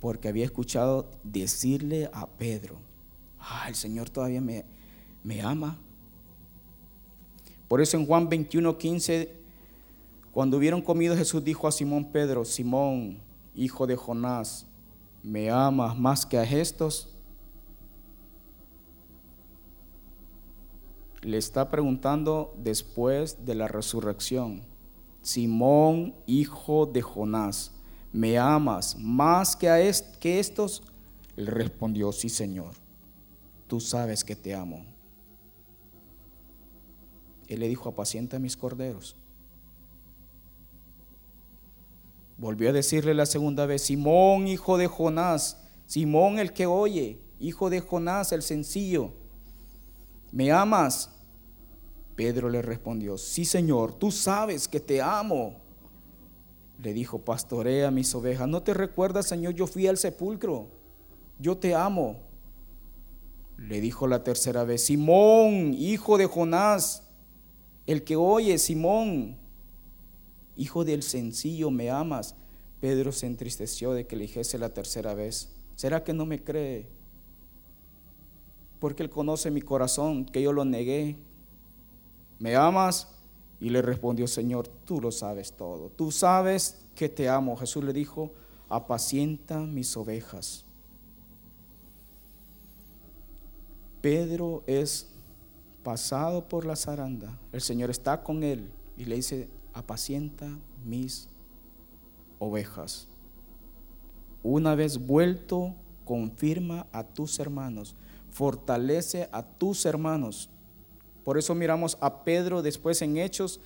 porque 0.00 0.28
había 0.28 0.44
escuchado 0.44 1.10
decirle 1.24 2.08
a 2.12 2.26
Pedro, 2.26 2.76
ah, 3.40 3.64
el 3.68 3.74
Señor 3.74 4.10
todavía 4.10 4.40
me, 4.40 4.64
me 5.24 5.42
ama. 5.42 5.78
Por 7.68 7.80
eso 7.80 7.96
en 7.96 8.06
Juan 8.06 8.28
21, 8.28 8.78
15, 8.78 9.34
cuando 10.32 10.56
hubieron 10.56 10.82
comido, 10.82 11.16
Jesús 11.16 11.42
dijo 11.42 11.66
a 11.66 11.72
Simón 11.72 12.12
Pedro, 12.12 12.44
Simón, 12.44 13.18
hijo 13.54 13.86
de 13.86 13.96
Jonás, 13.96 14.66
¿me 15.22 15.50
amas 15.50 15.98
más 15.98 16.24
que 16.24 16.38
a 16.38 16.44
estos? 16.44 17.12
Le 21.22 21.38
está 21.38 21.70
preguntando 21.70 22.54
después 22.58 23.44
de 23.44 23.54
la 23.54 23.66
resurrección, 23.66 24.62
Simón, 25.22 26.14
hijo 26.26 26.86
de 26.86 27.02
Jonás, 27.02 27.72
¿me 28.12 28.38
amas 28.38 28.96
más 28.96 29.56
que, 29.56 29.68
a 29.68 29.78
que 30.20 30.38
estos? 30.38 30.84
Él 31.36 31.48
respondió, 31.48 32.12
sí, 32.12 32.28
Señor, 32.28 32.74
tú 33.66 33.80
sabes 33.80 34.22
que 34.22 34.36
te 34.36 34.54
amo. 34.54 34.95
Él 37.48 37.60
le 37.60 37.68
dijo, 37.68 37.88
apacienta 37.88 38.38
mis 38.38 38.56
corderos. 38.56 39.16
Volvió 42.38 42.70
a 42.70 42.72
decirle 42.72 43.14
la 43.14 43.26
segunda 43.26 43.66
vez, 43.66 43.82
Simón, 43.82 44.46
hijo 44.46 44.76
de 44.76 44.88
Jonás, 44.88 45.62
Simón 45.86 46.38
el 46.38 46.52
que 46.52 46.66
oye, 46.66 47.18
hijo 47.38 47.70
de 47.70 47.80
Jonás 47.80 48.32
el 48.32 48.42
sencillo, 48.42 49.12
¿me 50.32 50.52
amas? 50.52 51.10
Pedro 52.14 52.50
le 52.50 52.60
respondió, 52.62 53.16
sí 53.16 53.44
Señor, 53.44 53.94
tú 53.94 54.10
sabes 54.10 54.68
que 54.68 54.80
te 54.80 55.00
amo. 55.00 55.60
Le 56.82 56.92
dijo, 56.92 57.18
pastorea 57.18 57.90
mis 57.90 58.14
ovejas. 58.14 58.46
¿No 58.48 58.62
te 58.62 58.74
recuerdas, 58.74 59.26
Señor? 59.26 59.54
Yo 59.54 59.66
fui 59.66 59.86
al 59.86 59.96
sepulcro. 59.96 60.68
Yo 61.38 61.56
te 61.56 61.74
amo. 61.74 62.20
Le 63.56 63.80
dijo 63.80 64.06
la 64.06 64.22
tercera 64.22 64.64
vez, 64.64 64.84
Simón, 64.84 65.72
hijo 65.72 66.18
de 66.18 66.26
Jonás, 66.26 67.05
el 67.86 68.02
que 68.02 68.16
oye, 68.16 68.58
Simón, 68.58 69.36
hijo 70.56 70.84
del 70.84 71.02
sencillo, 71.02 71.70
¿me 71.70 71.90
amas? 71.90 72.34
Pedro 72.80 73.12
se 73.12 73.26
entristeció 73.26 73.92
de 73.92 74.06
que 74.06 74.16
le 74.16 74.22
dijese 74.22 74.58
la 74.58 74.70
tercera 74.70 75.14
vez, 75.14 75.50
¿será 75.76 76.02
que 76.02 76.12
no 76.12 76.26
me 76.26 76.42
cree? 76.42 76.86
Porque 78.80 79.02
él 79.02 79.10
conoce 79.10 79.50
mi 79.50 79.62
corazón, 79.62 80.24
que 80.24 80.42
yo 80.42 80.52
lo 80.52 80.64
negué. 80.64 81.16
¿Me 82.38 82.54
amas? 82.56 83.08
Y 83.60 83.70
le 83.70 83.80
respondió, 83.80 84.26
Señor, 84.26 84.68
tú 84.84 85.00
lo 85.00 85.10
sabes 85.10 85.52
todo. 85.52 85.88
Tú 85.88 86.12
sabes 86.12 86.84
que 86.94 87.08
te 87.08 87.28
amo. 87.28 87.56
Jesús 87.56 87.82
le 87.82 87.94
dijo, 87.94 88.32
apacienta 88.68 89.60
mis 89.60 89.96
ovejas. 89.96 90.64
Pedro 94.02 94.62
es 94.66 95.08
pasado 95.86 96.48
por 96.48 96.66
la 96.66 96.74
zaranda. 96.74 97.38
El 97.52 97.60
Señor 97.60 97.90
está 97.90 98.24
con 98.24 98.42
él 98.42 98.72
y 98.96 99.04
le 99.04 99.14
dice, 99.14 99.48
apacienta 99.72 100.48
mis 100.84 101.28
ovejas. 102.40 103.06
Una 104.42 104.74
vez 104.74 104.98
vuelto, 104.98 105.76
confirma 106.04 106.88
a 106.90 107.04
tus 107.04 107.38
hermanos, 107.38 107.94
fortalece 108.32 109.28
a 109.30 109.44
tus 109.44 109.86
hermanos. 109.86 110.50
Por 111.22 111.38
eso 111.38 111.54
miramos 111.54 111.96
a 112.00 112.24
Pedro 112.24 112.62
después 112.62 113.00
en 113.00 113.16
Hechos, 113.16 113.60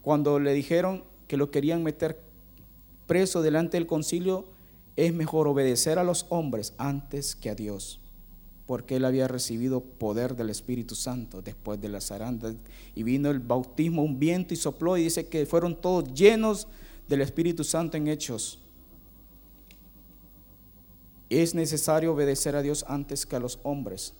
cuando 0.00 0.40
le 0.40 0.54
dijeron 0.54 1.04
que 1.28 1.36
lo 1.36 1.50
querían 1.50 1.82
meter 1.82 2.22
preso 3.06 3.42
delante 3.42 3.76
del 3.76 3.86
concilio, 3.86 4.46
es 4.96 5.12
mejor 5.12 5.46
obedecer 5.46 5.98
a 5.98 6.04
los 6.04 6.24
hombres 6.30 6.72
antes 6.78 7.36
que 7.36 7.50
a 7.50 7.54
Dios, 7.54 7.99
porque 8.70 8.94
él 8.94 9.04
había 9.04 9.26
recibido 9.26 9.80
poder 9.80 10.36
del 10.36 10.48
Espíritu 10.48 10.94
Santo 10.94 11.42
después 11.42 11.80
de 11.80 11.88
la 11.88 12.00
zaranda. 12.00 12.54
Y 12.94 13.02
vino 13.02 13.28
el 13.28 13.40
bautismo, 13.40 14.04
un 14.04 14.20
viento 14.20 14.54
y 14.54 14.56
sopló 14.56 14.96
y 14.96 15.02
dice 15.02 15.26
que 15.26 15.44
fueron 15.44 15.74
todos 15.74 16.14
llenos 16.14 16.68
del 17.08 17.22
Espíritu 17.22 17.64
Santo 17.64 17.96
en 17.96 18.06
Hechos. 18.06 18.60
Es 21.28 21.52
necesario 21.52 22.12
obedecer 22.12 22.54
a 22.54 22.62
Dios 22.62 22.84
antes 22.86 23.26
que 23.26 23.34
a 23.34 23.40
los 23.40 23.58
hombres. 23.64 24.14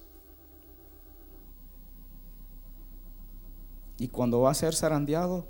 Y 4.00 4.08
cuando 4.08 4.40
va 4.40 4.50
a 4.50 4.54
ser 4.54 4.74
zarandeado, 4.74 5.46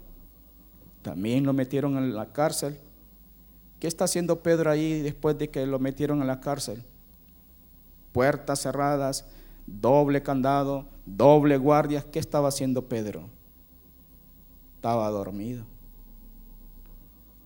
también 1.01 1.47
lo 1.47 1.55
metieron 1.55 1.97
en 1.97 2.15
la 2.15 2.35
cárcel. 2.35 2.77
¿Qué 3.79 3.87
está 3.87 4.05
haciendo 4.05 4.43
Pedro 4.43 4.71
ahí 4.71 5.01
después 5.01 5.39
de 5.39 5.49
que 5.49 5.65
lo 5.65 5.79
metieron 5.79 6.21
en 6.21 6.27
la 6.27 6.43
cárcel? 6.43 6.85
Puertas 8.13 8.61
cerradas, 8.61 9.27
doble 9.67 10.23
candado, 10.23 10.87
doble 11.07 11.57
guardia. 11.57 12.05
¿Qué 12.11 12.19
estaba 12.19 12.49
haciendo 12.49 12.89
Pedro? 12.89 13.29
Estaba 14.77 15.09
dormido. 15.11 15.65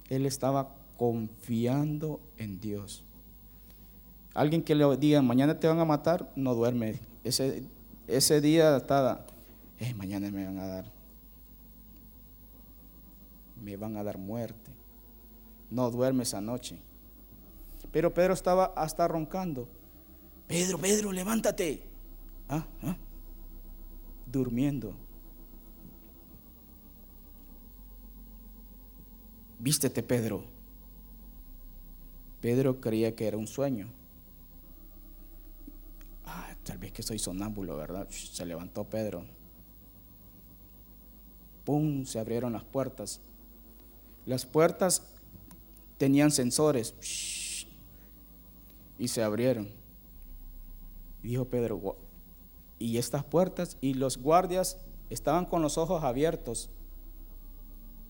Él 0.08 0.26
estaba 0.26 0.74
confiando 0.96 2.20
en 2.36 2.60
Dios. 2.60 3.04
Alguien 4.34 4.62
que 4.62 4.74
le 4.74 4.96
diga, 4.96 5.22
mañana 5.22 5.58
te 5.58 5.68
van 5.68 5.78
a 5.78 5.84
matar, 5.84 6.30
no 6.36 6.54
duerme. 6.54 7.00
Ese, 7.22 7.64
ese 8.06 8.40
día 8.40 8.76
está, 8.76 9.24
eh, 9.78 9.94
mañana 9.94 10.30
me 10.30 10.44
van 10.44 10.58
a 10.58 10.66
dar 10.66 10.94
me 13.64 13.76
van 13.76 13.96
a 13.96 14.04
dar 14.04 14.18
muerte. 14.18 14.70
No 15.70 15.90
duerme 15.90 16.22
esa 16.22 16.40
noche. 16.40 16.78
Pero 17.90 18.12
Pedro 18.12 18.34
estaba 18.34 18.66
hasta 18.76 19.08
roncando. 19.08 19.68
Pedro, 20.46 20.78
Pedro, 20.78 21.12
levántate. 21.12 21.82
¿Ah? 22.48 22.66
¿Ah? 22.82 22.96
Durmiendo. 24.26 24.94
Vístete, 29.58 30.02
Pedro. 30.02 30.44
Pedro 32.40 32.80
creía 32.80 33.16
que 33.16 33.26
era 33.26 33.38
un 33.38 33.46
sueño. 33.46 33.88
Ah, 36.26 36.54
tal 36.62 36.78
vez 36.78 36.92
que 36.92 37.02
soy 37.02 37.18
sonámbulo, 37.18 37.76
¿verdad? 37.76 38.06
Se 38.10 38.44
levantó 38.44 38.84
Pedro. 38.84 39.24
¡Pum! 41.64 42.04
Se 42.04 42.18
abrieron 42.18 42.52
las 42.52 42.64
puertas. 42.64 43.20
Las 44.26 44.44
puertas 44.44 45.02
tenían 45.96 46.30
sensores 46.30 46.94
y 48.98 49.08
se 49.08 49.22
abrieron. 49.22 49.83
Dijo 51.24 51.46
Pedro, 51.46 51.96
y 52.78 52.98
estas 52.98 53.24
puertas 53.24 53.78
y 53.80 53.94
los 53.94 54.18
guardias 54.18 54.76
estaban 55.08 55.46
con 55.46 55.62
los 55.62 55.78
ojos 55.78 56.04
abiertos, 56.04 56.68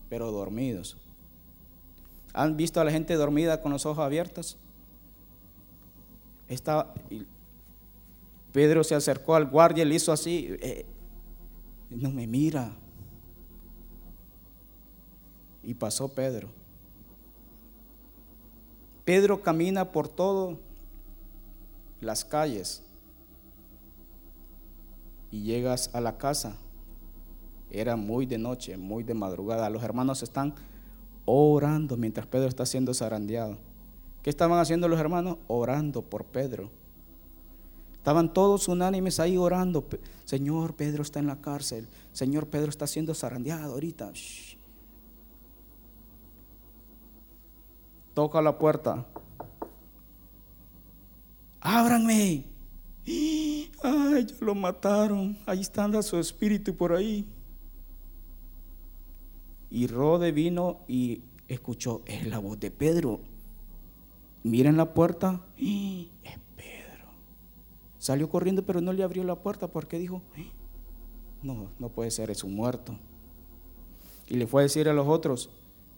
pero 0.09 0.31
dormidos. 0.31 0.97
¿Han 2.33 2.57
visto 2.57 2.81
a 2.81 2.83
la 2.83 2.91
gente 2.91 3.13
dormida 3.13 3.61
con 3.61 3.71
los 3.71 3.85
ojos 3.85 4.03
abiertos? 4.03 4.57
Estaba, 6.49 6.93
Pedro 8.51 8.83
se 8.83 8.95
acercó 8.95 9.35
al 9.35 9.45
guardia 9.45 9.85
y 9.85 9.87
le 9.87 9.95
hizo 9.95 10.11
así, 10.11 10.49
eh, 10.59 10.85
no 11.89 12.11
me 12.11 12.27
mira, 12.27 12.75
y 15.63 15.73
pasó 15.73 16.09
Pedro. 16.09 16.49
Pedro 19.05 19.41
camina 19.41 19.89
por 19.93 20.09
todas 20.09 20.57
las 22.01 22.25
calles 22.25 22.84
y 25.35 25.41
llegas 25.41 25.89
a 25.93 25.99
la 25.99 26.17
casa. 26.17 26.55
Era 27.69 27.97
muy 27.97 28.25
de 28.25 28.37
noche, 28.37 28.77
muy 28.77 29.03
de 29.03 29.13
madrugada. 29.13 29.69
Los 29.69 29.83
hermanos 29.83 30.23
están 30.23 30.55
orando 31.25 31.97
mientras 31.97 32.25
Pedro 32.25 32.47
está 32.47 32.65
siendo 32.65 32.93
zarandeado. 32.93 33.57
¿Qué 34.23 34.29
estaban 34.29 34.59
haciendo 34.59 34.87
los 34.87 34.97
hermanos? 34.97 35.37
Orando 35.47 36.01
por 36.01 36.23
Pedro. 36.23 36.69
Estaban 37.95 38.33
todos 38.33 38.69
unánimes 38.69 39.19
ahí 39.19 39.35
orando. 39.35 39.85
Señor, 40.23 40.75
Pedro 40.75 41.01
está 41.01 41.19
en 41.19 41.27
la 41.27 41.41
cárcel. 41.41 41.89
Señor, 42.13 42.47
Pedro 42.47 42.69
está 42.69 42.87
siendo 42.87 43.13
zarandeado 43.13 43.73
ahorita. 43.73 44.13
toca 48.13 48.41
la 48.41 48.57
puerta. 48.57 49.05
Ábranme. 51.59 52.54
Ay, 53.07 54.25
ya 54.25 54.35
lo 54.41 54.55
mataron. 54.55 55.37
Ahí 55.45 55.61
está 55.61 56.01
su 56.01 56.17
espíritu 56.17 56.75
por 56.75 56.93
ahí. 56.93 57.27
Y 59.69 59.87
Rode 59.87 60.31
vino 60.31 60.81
y 60.87 61.21
escuchó, 61.47 62.01
es 62.05 62.27
la 62.27 62.39
voz 62.39 62.59
de 62.59 62.71
Pedro. 62.71 63.19
Miren 64.43 64.77
la 64.77 64.93
puerta. 64.93 65.45
Es 65.57 66.39
Pedro. 66.55 67.07
Salió 67.97 68.29
corriendo, 68.29 68.65
pero 68.65 68.81
no 68.81 68.93
le 68.93 69.03
abrió 69.03 69.23
la 69.23 69.35
puerta 69.35 69.67
porque 69.67 69.99
dijo, 69.99 70.21
no, 71.41 71.71
no 71.79 71.89
puede 71.89 72.11
ser, 72.11 72.29
es 72.29 72.43
un 72.43 72.55
muerto. 72.55 72.97
Y 74.27 74.35
le 74.35 74.47
fue 74.47 74.61
a 74.61 74.63
decir 74.63 74.89
a 74.89 74.93
los 74.93 75.07
otros, 75.07 75.49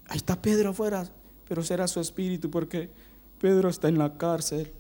ahí 0.07 0.17
está 0.17 0.41
Pedro 0.41 0.71
afuera, 0.71 1.09
pero 1.47 1.63
será 1.63 1.87
su 1.87 1.99
espíritu 1.99 2.49
porque 2.49 2.89
Pedro 3.39 3.69
está 3.69 3.87
en 3.87 3.97
la 3.97 4.17
cárcel. 4.17 4.73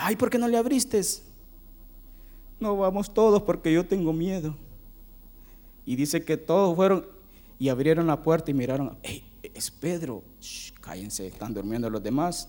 Ay, 0.00 0.16
¿por 0.16 0.30
qué 0.30 0.38
no 0.38 0.48
le 0.48 0.56
abriste? 0.56 1.00
No 2.58 2.76
vamos 2.76 3.12
todos 3.12 3.42
porque 3.42 3.72
yo 3.72 3.86
tengo 3.86 4.12
miedo. 4.12 4.56
Y 5.84 5.96
dice 5.96 6.24
que 6.24 6.36
todos 6.36 6.74
fueron 6.76 7.06
y 7.58 7.68
abrieron 7.68 8.06
la 8.06 8.22
puerta 8.22 8.50
y 8.50 8.54
miraron, 8.54 8.98
es 9.42 9.70
Pedro, 9.70 10.22
cállense, 10.80 11.26
están 11.26 11.52
durmiendo 11.52 11.90
los 11.90 12.02
demás. 12.02 12.48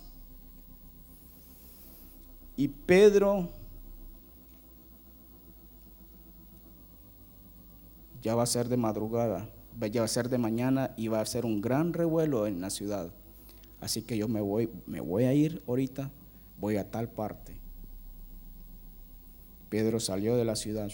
Y 2.56 2.68
Pedro 2.68 3.49
ya 8.22 8.36
va 8.36 8.43
a 8.43 8.47
ser 8.47 8.70
de 8.70 8.78
madrugada 8.78 9.49
ya 9.89 10.02
va 10.02 10.06
a 10.06 10.10
ser 10.10 10.30
de 10.30 10.38
mañana 10.38 10.93
y 10.97 11.08
va 11.08 11.22
a 11.22 11.26
ser 11.26 11.45
un 11.45 11.62
gran 11.62 11.93
revuelo 11.93 12.47
en 12.47 12.62
la 12.62 12.70
ciudad. 12.70 13.12
Así 13.80 14.04
que 14.04 14.18
yo 14.18 14.28
me 14.28 14.41
voy, 14.41 14.70
me 14.86 15.02
voy 15.02 15.24
a 15.24 15.34
ir 15.34 15.64
ahorita, 15.68 16.12
voy 16.62 16.78
a 16.78 16.89
tal 16.89 17.09
parte. 17.09 17.59
Pedro 19.70 19.99
salió 19.99 20.38
de 20.38 20.45
la 20.45 20.55
ciudad. 20.55 20.89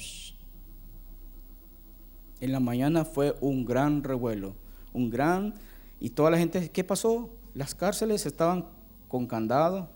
En 2.39 2.51
la 2.51 2.59
mañana 2.59 3.03
fue 3.03 3.35
un 3.41 3.65
gran 3.65 4.03
revuelo, 4.03 4.55
un 4.93 5.09
gran, 5.09 5.55
y 5.99 6.11
toda 6.11 6.31
la 6.31 6.37
gente, 6.37 6.71
¿qué 6.71 6.83
pasó? 6.83 7.29
Las 7.53 7.75
cárceles 7.75 8.25
estaban 8.25 8.65
con 9.09 9.27
candado, 9.27 9.89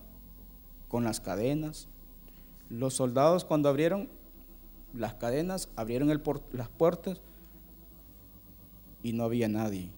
con 0.89 1.05
las 1.05 1.21
cadenas. 1.21 1.87
Los 2.69 2.95
soldados 2.95 3.45
cuando 3.45 3.69
abrieron, 3.69 4.09
las 4.93 5.13
cadenas, 5.13 5.69
abrieron 5.75 6.09
las 6.51 6.69
puertas 6.69 7.21
y 9.03 9.13
no 9.13 9.23
había 9.23 9.47
nadie. 9.47 9.89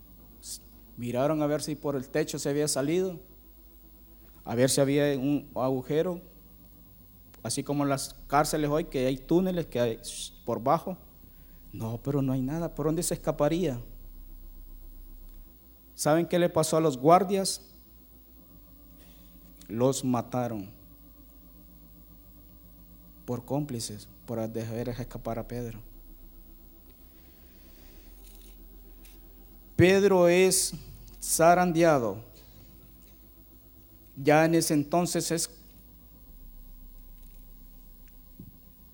Miraron 0.98 1.42
a 1.42 1.48
ver 1.48 1.64
si 1.64 1.76
por 1.76 1.96
el 1.96 2.10
techo 2.10 2.38
se 2.38 2.50
había 2.50 2.68
salido, 2.68 3.20
a 4.46 4.56
ver 4.56 4.70
si 4.70 4.82
había 4.82 5.18
un 5.18 5.50
agujero, 5.56 6.22
así 7.42 7.64
como 7.64 7.84
en 7.84 7.90
las 7.90 8.16
cárceles 8.28 8.70
hoy 8.70 8.86
que 8.86 9.06
hay 9.06 9.18
túneles 9.18 9.66
que 9.68 9.80
hay 9.80 10.00
por 10.46 10.62
bajo. 10.62 10.98
No, 11.72 12.00
pero 12.04 12.22
no 12.22 12.34
hay 12.34 12.42
nada. 12.42 12.74
¿Por 12.74 12.86
dónde 12.86 13.02
se 13.04 13.16
escaparía? 13.16 13.80
¿Saben 15.96 16.28
qué 16.28 16.38
le 16.38 16.50
pasó 16.50 16.78
a 16.78 16.82
los 16.82 16.98
guardias? 16.98 17.62
Los 19.68 20.04
mataron 20.04 20.70
por 23.26 23.46
cómplices, 23.46 24.08
por 24.26 24.48
dejar 24.50 24.90
escapar 24.90 25.40
a 25.40 25.48
Pedro. 25.48 25.80
Pedro 29.76 30.28
es 30.28 30.74
zarandeado. 31.22 32.33
Ya 34.16 34.46
en 34.46 34.56
ese 34.56 34.74
entonces 34.74 35.50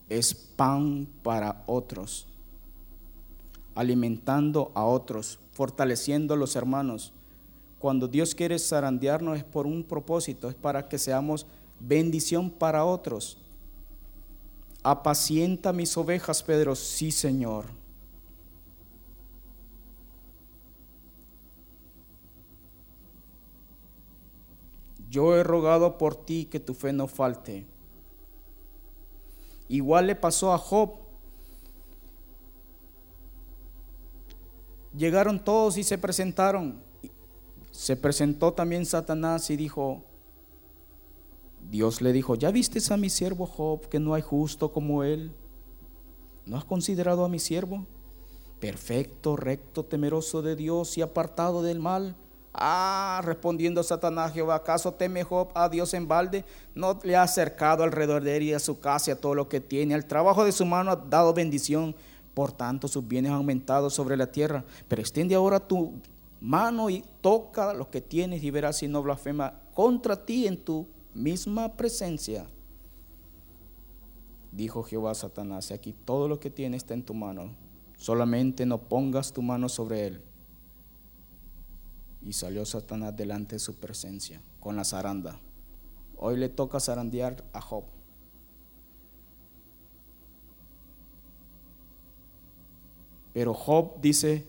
es, 0.07 0.33
pan 0.55 1.07
para 1.23 1.63
otros, 1.67 2.25
alimentando 3.75 4.71
a 4.73 4.85
otros, 4.85 5.39
fortaleciendo 5.51 6.33
a 6.33 6.37
los 6.37 6.55
hermanos. 6.55 7.13
Cuando 7.79 8.07
Dios 8.07 8.35
quiere 8.35 8.59
zarandearnos 8.59 9.37
es 9.37 9.43
por 9.43 9.65
un 9.65 9.83
propósito, 9.83 10.49
es 10.49 10.55
para 10.55 10.87
que 10.87 10.97
seamos 10.97 11.45
bendición 11.79 12.49
para 12.49 12.85
otros. 12.85 13.37
Apacienta 14.83 15.73
mis 15.73 15.95
ovejas, 15.97 16.41
Pedro, 16.43 16.75
sí, 16.75 17.11
Señor. 17.11 17.78
Yo 25.09 25.35
he 25.35 25.43
rogado 25.43 25.97
por 25.97 26.15
ti 26.15 26.45
que 26.45 26.59
tu 26.59 26.73
fe 26.73 26.93
no 26.93 27.07
falte. 27.07 27.65
Igual 29.67 30.07
le 30.07 30.15
pasó 30.15 30.53
a 30.53 30.57
Job. 30.57 30.91
Llegaron 34.95 35.43
todos 35.43 35.77
y 35.77 35.83
se 35.83 35.97
presentaron. 35.97 36.81
Se 37.71 37.95
presentó 37.95 38.53
también 38.53 38.85
Satanás 38.85 39.49
y 39.49 39.55
dijo, 39.55 40.03
Dios 41.69 42.01
le 42.01 42.11
dijo, 42.13 42.35
¿ya 42.35 42.51
viste 42.51 42.79
a 42.91 42.97
mi 42.97 43.09
siervo 43.09 43.45
Job 43.45 43.87
que 43.89 43.99
no 43.99 44.13
hay 44.13 44.21
justo 44.21 44.71
como 44.71 45.03
él? 45.03 45.31
¿No 46.45 46.57
has 46.57 46.65
considerado 46.65 47.25
a 47.25 47.29
mi 47.29 47.39
siervo? 47.39 47.85
Perfecto, 48.59 49.35
recto, 49.35 49.85
temeroso 49.85 50.41
de 50.41 50.55
Dios 50.55 50.97
y 50.97 51.01
apartado 51.01 51.61
del 51.61 51.79
mal. 51.79 52.15
Ah, 52.53 53.21
respondiendo 53.23 53.83
Satanás, 53.83 54.33
Jehová, 54.33 54.55
¿acaso 54.55 54.93
teme 54.93 55.23
Job 55.23 55.49
a 55.53 55.69
Dios 55.69 55.93
en 55.93 56.07
balde? 56.07 56.45
No 56.73 56.99
le 57.03 57.15
ha 57.15 57.23
acercado 57.23 57.83
alrededor 57.83 58.23
de 58.23 58.37
él 58.37 58.43
y 58.43 58.53
a 58.53 58.59
su 58.59 58.79
casa 58.79 59.11
y 59.11 59.13
a 59.13 59.21
todo 59.21 59.35
lo 59.35 59.47
que 59.47 59.59
tiene. 59.61 59.93
Al 59.93 60.05
trabajo 60.05 60.43
de 60.43 60.51
su 60.51 60.65
mano 60.65 60.91
ha 60.91 60.95
dado 60.95 61.33
bendición. 61.33 61.95
Por 62.33 62.51
tanto, 62.51 62.87
sus 62.87 63.07
bienes 63.07 63.31
han 63.31 63.37
aumentado 63.37 63.89
sobre 63.89 64.17
la 64.17 64.31
tierra. 64.31 64.63
Pero 64.87 65.01
extiende 65.01 65.35
ahora 65.35 65.59
tu 65.59 65.93
mano 66.41 66.89
y 66.89 67.03
toca 67.21 67.73
lo 67.73 67.89
que 67.89 68.01
tienes 68.01 68.43
y 68.43 68.49
verás 68.49 68.77
si 68.77 68.87
no 68.87 69.03
blasfema 69.03 69.53
contra 69.73 70.25
ti 70.25 70.47
en 70.47 70.57
tu 70.57 70.87
misma 71.13 71.73
presencia. 71.73 72.47
Dijo 74.51 74.81
Jehová 74.83 75.11
a 75.11 75.15
Satanás, 75.15 75.69
aquí 75.69 75.93
todo 75.93 76.27
lo 76.27 76.39
que 76.39 76.49
tienes 76.49 76.83
está 76.83 76.95
en 76.95 77.03
tu 77.03 77.13
mano. 77.13 77.55
Solamente 77.97 78.65
no 78.65 78.79
pongas 78.79 79.33
tu 79.33 79.43
mano 79.43 79.69
sobre 79.69 80.07
él 80.07 80.28
y 82.21 82.33
salió 82.33 82.65
Satanás 82.65 83.15
delante 83.15 83.55
de 83.55 83.59
su 83.59 83.75
presencia 83.75 84.41
con 84.59 84.75
la 84.75 84.83
zaranda. 84.83 85.39
Hoy 86.17 86.37
le 86.37 86.49
toca 86.49 86.79
zarandear 86.79 87.43
a 87.53 87.61
Job. 87.61 87.85
Pero 93.33 93.53
Job 93.53 94.01
dice, 94.01 94.45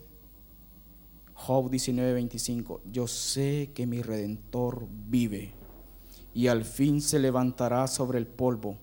Job 1.35 1.71
19:25, 1.71 2.81
yo 2.91 3.07
sé 3.07 3.71
que 3.75 3.87
mi 3.87 4.03
redentor 4.03 4.87
vive 5.09 5.55
y 6.35 6.49
al 6.49 6.65
fin 6.65 7.01
se 7.01 7.19
levantará 7.19 7.87
sobre 7.87 8.19
el 8.19 8.27
polvo. 8.27 8.77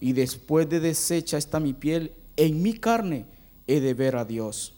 Y 0.00 0.12
después 0.12 0.68
de 0.68 0.80
deshecha 0.80 1.38
está 1.38 1.60
mi 1.60 1.72
piel, 1.72 2.12
en 2.36 2.62
mi 2.62 2.74
carne 2.74 3.26
he 3.66 3.80
de 3.80 3.94
ver 3.94 4.16
a 4.16 4.24
Dios. 4.24 4.74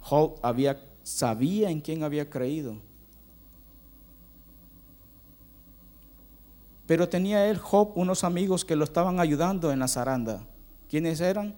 Job 0.00 0.38
había 0.42 0.85
sabía 1.06 1.70
en 1.70 1.80
quién 1.80 2.02
había 2.02 2.28
creído. 2.28 2.78
Pero 6.84 7.08
tenía 7.08 7.48
él, 7.48 7.58
Job, 7.58 7.92
unos 7.94 8.24
amigos 8.24 8.64
que 8.64 8.74
lo 8.74 8.82
estaban 8.82 9.20
ayudando 9.20 9.70
en 9.70 9.78
la 9.78 9.86
zaranda. 9.86 10.44
¿Quiénes 10.88 11.20
eran? 11.20 11.54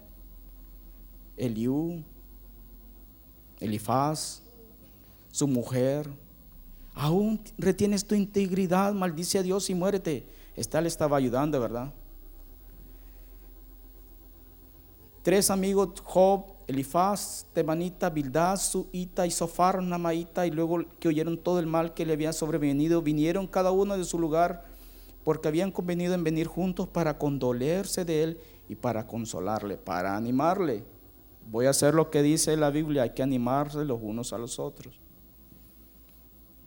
Eliú, 1.39 2.05
Elifaz, 3.59 4.43
su 5.31 5.49
mujer. 5.49 6.11
Aún 6.95 7.41
retienes 7.57 8.07
tu 8.07 8.15
integridad, 8.15 8.93
maldice 8.93 9.39
a 9.39 9.43
Dios 9.43 9.71
y 9.71 9.75
muérete. 9.75 10.29
Esta 10.57 10.83
le 10.83 10.89
estaba 10.89 11.17
ayudando, 11.17 11.59
¿verdad? 11.59 11.95
Tres 15.23 15.51
amigos, 15.51 16.03
Job, 16.05 16.58
Elifaz, 16.69 17.47
Temanita, 17.55 18.11
Bildad, 18.11 18.59
Suita 18.59 19.27
y 19.27 19.31
Sofar, 19.31 19.83
Namaita, 19.83 20.47
y 20.47 20.51
luego 20.51 20.85
que 21.01 21.09
oyeron 21.09 21.39
todo 21.39 21.59
el 21.61 21.67
mal 21.67 21.95
que 21.95 22.05
le 22.05 22.13
había 22.13 22.35
sobrevenido, 22.35 23.01
vinieron 23.01 23.47
cada 23.47 23.71
uno 23.71 23.97
de 23.97 24.05
su 24.05 24.19
lugar, 24.19 24.67
porque 25.25 25.49
habían 25.49 25.73
convenido 25.73 26.13
en 26.13 26.25
venir 26.25 26.47
juntos 26.47 26.87
para 26.87 27.17
condolerse 27.17 28.05
de 28.05 28.23
él 28.23 28.41
y 28.69 28.75
para 28.75 29.07
consolarle, 29.07 29.79
para 29.79 30.15
animarle. 30.15 30.85
Voy 31.51 31.65
a 31.65 31.71
hacer 31.71 31.95
lo 31.95 32.11
que 32.11 32.23
dice 32.23 32.55
la 32.59 32.69
Biblia, 32.69 33.05
hay 33.05 33.11
que 33.11 33.23
animarse 33.23 33.83
los 33.87 34.01
unos 34.03 34.35
a 34.35 34.39
los 34.39 34.59
otros. 34.59 35.01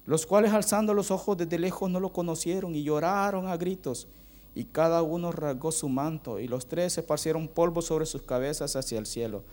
Los 0.07 0.25
cuales 0.25 0.51
alzando 0.51 0.95
los 0.95 1.11
ojos 1.11 1.37
desde 1.37 1.59
lejos 1.59 1.91
no 1.91 1.99
lo 1.99 2.11
conocieron 2.11 2.73
y 2.73 2.81
lloraron 2.81 3.47
a 3.47 3.55
gritos, 3.55 4.07
y 4.55 4.63
cada 4.63 5.03
uno 5.03 5.31
rasgó 5.31 5.71
su 5.71 5.89
manto, 5.89 6.39
y 6.39 6.47
los 6.47 6.65
tres 6.65 6.97
esparcieron 6.97 7.47
polvo 7.47 7.83
sobre 7.83 8.07
sus 8.07 8.23
cabezas 8.23 8.75
hacia 8.75 8.97
el 8.97 9.05
cielo. 9.05 9.43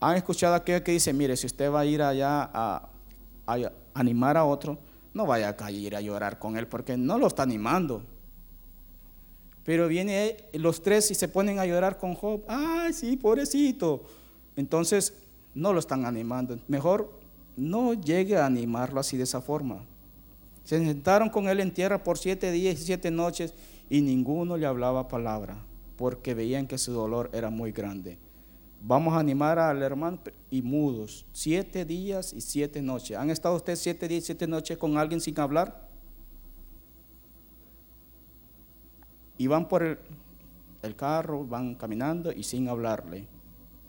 ¿Han 0.00 0.16
escuchado 0.16 0.54
aquello 0.54 0.82
que 0.82 0.92
dice, 0.92 1.12
mire, 1.12 1.36
si 1.36 1.46
usted 1.46 1.70
va 1.70 1.80
a 1.80 1.84
ir 1.86 2.00
allá 2.00 2.50
a, 2.52 2.88
animar 3.92 4.36
a 4.36 4.44
otro, 4.46 4.78
no 5.12 5.26
vaya 5.26 5.54
a 5.58 5.70
ir 5.70 5.94
a 5.94 6.00
llorar 6.00 6.38
con 6.38 6.56
él 6.56 6.66
porque 6.66 6.96
no 6.96 7.18
lo 7.18 7.26
está 7.26 7.42
animando. 7.42 8.02
Pero 9.62 9.88
viene 9.88 10.36
los 10.54 10.82
tres 10.82 11.10
y 11.10 11.14
se 11.14 11.28
ponen 11.28 11.58
a 11.58 11.66
llorar 11.66 11.98
con 11.98 12.14
Job. 12.14 12.42
Ay, 12.48 12.94
sí, 12.94 13.16
pobrecito. 13.16 14.04
Entonces, 14.56 15.12
no 15.54 15.72
lo 15.74 15.80
están 15.80 16.06
animando. 16.06 16.58
Mejor 16.66 17.12
no 17.56 17.92
llegue 17.92 18.38
a 18.38 18.46
animarlo 18.46 19.00
así 19.00 19.18
de 19.18 19.24
esa 19.24 19.42
forma. 19.42 19.84
Se 20.64 20.78
sentaron 20.78 21.28
con 21.28 21.48
él 21.48 21.60
en 21.60 21.74
tierra 21.74 22.02
por 22.02 22.16
siete 22.16 22.50
días 22.52 22.80
y 22.80 22.84
siete 22.84 23.10
noches 23.10 23.52
y 23.90 24.00
ninguno 24.00 24.56
le 24.56 24.66
hablaba 24.66 25.08
palabra 25.08 25.58
porque 25.96 26.32
veían 26.32 26.66
que 26.66 26.78
su 26.78 26.92
dolor 26.92 27.28
era 27.34 27.50
muy 27.50 27.72
grande. 27.72 28.16
Vamos 28.82 29.12
a 29.12 29.18
animar 29.18 29.58
al 29.58 29.82
hermano 29.82 30.18
y 30.50 30.62
mudos, 30.62 31.26
siete 31.32 31.84
días 31.84 32.32
y 32.32 32.40
siete 32.40 32.80
noches. 32.80 33.16
¿Han 33.16 33.28
estado 33.28 33.54
ustedes 33.54 33.78
siete 33.78 34.08
días 34.08 34.22
y 34.22 34.26
siete 34.26 34.46
noches 34.46 34.78
con 34.78 34.96
alguien 34.96 35.20
sin 35.20 35.38
hablar? 35.38 35.86
Y 39.36 39.46
van 39.46 39.68
por 39.68 39.82
el, 40.82 40.96
carro, 40.96 41.44
van 41.44 41.74
caminando 41.74 42.32
y 42.32 42.42
sin 42.42 42.68
hablarle. 42.68 43.26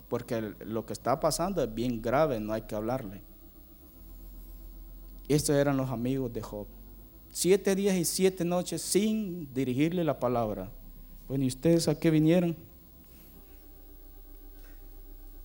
Porque 0.08 0.54
lo 0.66 0.84
que 0.84 0.92
está 0.92 1.18
pasando 1.18 1.62
es 1.62 1.74
bien 1.74 2.02
grave, 2.02 2.38
no 2.38 2.52
hay 2.52 2.62
que 2.62 2.74
hablarle. 2.74 3.22
Estos 5.26 5.56
eran 5.56 5.78
los 5.78 5.88
amigos 5.88 6.30
de 6.34 6.42
Job. 6.42 6.66
Siete 7.30 7.74
días 7.74 7.96
y 7.96 8.04
siete 8.04 8.44
noches 8.44 8.82
sin 8.82 9.52
dirigirle 9.54 10.04
la 10.04 10.20
palabra. 10.20 10.70
Bueno, 11.28 11.44
¿y 11.44 11.48
ustedes 11.48 11.88
a 11.88 11.98
qué 11.98 12.10
vinieron? 12.10 12.54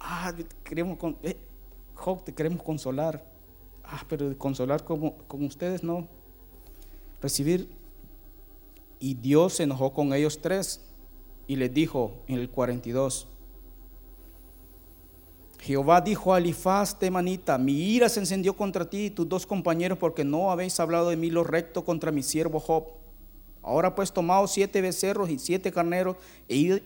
Ah, 0.08 0.34
queremos, 0.64 0.98
eh, 1.22 1.38
Job, 1.94 2.24
te 2.24 2.34
queremos 2.34 2.64
consolar. 2.64 3.24
Ah, 3.84 4.04
pero 4.08 4.38
consolar 4.38 4.84
como, 4.84 5.18
ustedes 5.32 5.84
no. 5.84 6.08
Recibir. 7.22 7.70
Y 9.00 9.14
Dios 9.14 9.54
se 9.56 9.64
enojó 9.64 9.94
con 9.94 10.14
ellos 10.14 10.40
tres 10.42 10.82
y 11.46 11.56
les 11.56 11.74
dijo 11.74 12.14
en 12.28 12.40
el 12.40 12.50
42. 12.50 13.28
Jehová 15.60 16.02
dijo 16.02 16.34
a 16.34 16.38
Elifaz 16.38 16.98
Temanita, 16.98 17.58
mi 17.58 17.74
ira 17.74 18.10
se 18.10 18.20
encendió 18.20 18.56
contra 18.56 18.90
ti 18.90 19.06
y 19.06 19.10
tus 19.10 19.28
dos 19.28 19.46
compañeros 19.46 19.98
porque 19.98 20.24
no 20.24 20.52
habéis 20.52 20.80
hablado 20.80 21.10
de 21.10 21.18
mí 21.18 21.30
lo 21.30 21.44
recto 21.44 21.84
contra 21.84 22.12
mi 22.12 22.24
siervo 22.24 22.60
Job. 22.60 22.86
Ahora 23.62 23.94
pues 23.94 24.12
tomado 24.12 24.48
siete 24.48 24.82
becerros 24.82 25.30
y 25.30 25.40
siete 25.40 25.72
carneros 25.72 26.16
e 26.48 26.82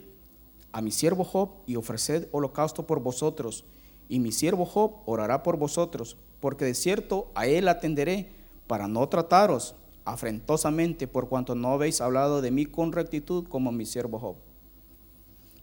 a 0.71 0.81
mi 0.81 0.91
siervo 0.91 1.23
Job 1.23 1.51
y 1.65 1.75
ofreced 1.75 2.27
holocausto 2.31 2.87
por 2.87 3.01
vosotros, 3.01 3.65
y 4.07 4.19
mi 4.19 4.31
siervo 4.31 4.65
Job 4.65 5.03
orará 5.05 5.43
por 5.43 5.57
vosotros, 5.57 6.17
porque 6.39 6.65
de 6.65 6.73
cierto 6.73 7.31
a 7.35 7.45
él 7.45 7.67
atenderé 7.67 8.31
para 8.67 8.87
no 8.87 9.07
trataros 9.09 9.75
afrentosamente 10.05 11.07
por 11.07 11.29
cuanto 11.29 11.55
no 11.55 11.73
habéis 11.73 12.01
hablado 12.01 12.41
de 12.41 12.51
mí 12.51 12.65
con 12.65 12.91
rectitud 12.91 13.47
como 13.47 13.71
mi 13.71 13.85
siervo 13.85 14.19
Job. 14.19 14.35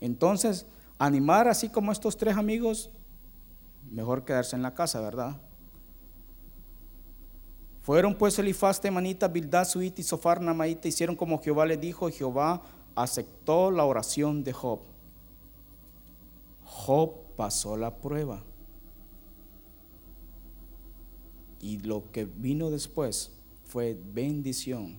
Entonces, 0.01 0.67
animar 0.99 1.49
así 1.49 1.69
como 1.69 1.93
estos 1.93 2.17
tres 2.17 2.37
amigos, 2.37 2.91
mejor 3.91 4.25
quedarse 4.25 4.57
en 4.57 4.63
la 4.63 4.75
casa, 4.75 5.01
¿verdad? 5.01 5.41
Fueron 7.83 8.15
pues 8.15 8.39
Elifaz, 8.39 8.81
Temanita, 8.81 9.29
Bildad, 9.29 9.65
Suit 9.65 9.99
y 9.99 10.03
Sofar, 10.03 10.41
Namaita, 10.41 10.89
hicieron 10.89 11.17
como 11.17 11.41
Jehová 11.41 11.65
les 11.65 11.81
dijo, 11.81 12.11
Jehová 12.11 12.63
aceptó 12.95 13.71
la 13.71 13.85
oración 13.85 14.45
de 14.45 14.53
Job. 14.53 14.81
Job 16.69 17.35
pasó 17.35 17.77
la 17.79 17.97
prueba. 17.99 18.45
Y 21.61 21.79
lo 21.81 22.11
que 22.13 22.27
vino 22.27 22.71
después 22.71 23.33
fue 23.65 23.99
bendición 24.13 24.99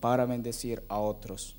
para 0.00 0.26
bendecir 0.26 0.84
a 0.88 0.98
otros. 0.98 1.56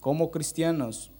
Como 0.00 0.30
cristianos, 0.30 1.10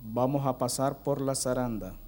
vamos 0.00 0.46
a 0.46 0.56
pasar 0.56 1.02
por 1.02 1.20
la 1.20 1.34
zaranda 1.34 1.98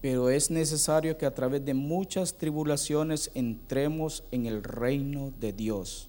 pero 0.00 0.30
es 0.30 0.50
necesario 0.50 1.18
que 1.18 1.26
a 1.26 1.34
través 1.34 1.64
de 1.64 1.74
muchas 1.74 2.38
tribulaciones 2.38 3.30
entremos 3.34 4.24
en 4.30 4.46
el 4.46 4.62
reino 4.62 5.32
de 5.38 5.52
Dios. 5.52 6.08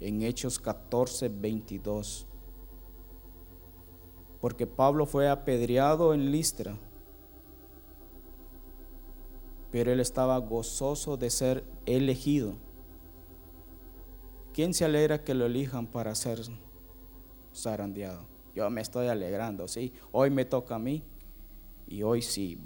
En 0.00 0.22
Hechos 0.22 0.60
14, 0.60 1.28
22. 1.28 2.26
Porque 4.40 4.68
Pablo 4.68 5.06
fue 5.06 5.28
apedreado 5.28 6.14
en 6.14 6.30
Listra, 6.30 6.78
pero 9.72 9.90
él 9.90 9.98
estaba 9.98 10.38
gozoso 10.38 11.16
de 11.16 11.30
ser 11.30 11.64
elegido. 11.84 12.54
¿Quién 14.52 14.72
se 14.72 14.84
alegra 14.84 15.24
que 15.24 15.34
lo 15.34 15.46
elijan 15.46 15.88
para 15.88 16.14
ser 16.14 16.38
zarandeado? 17.52 18.26
Yo 18.54 18.70
me 18.70 18.80
estoy 18.80 19.08
alegrando, 19.08 19.66
sí. 19.66 19.92
Hoy 20.12 20.30
me 20.30 20.44
toca 20.44 20.76
a 20.76 20.78
mí 20.78 21.02
y 21.88 22.02
hoy 22.02 22.22
sí. 22.22 22.58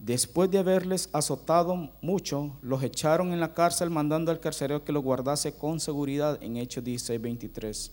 Después 0.00 0.50
de 0.50 0.58
haberles 0.58 1.08
azotado 1.12 1.90
mucho, 2.02 2.58
los 2.60 2.82
echaron 2.82 3.32
en 3.32 3.40
la 3.40 3.54
cárcel 3.54 3.88
mandando 3.88 4.30
al 4.30 4.40
carcelero 4.40 4.84
que 4.84 4.92
los 4.92 5.02
guardase 5.02 5.54
con 5.54 5.80
seguridad 5.80 6.42
en 6.42 6.56
Hechos 6.56 6.84
16, 6.84 7.20
23. 7.20 7.90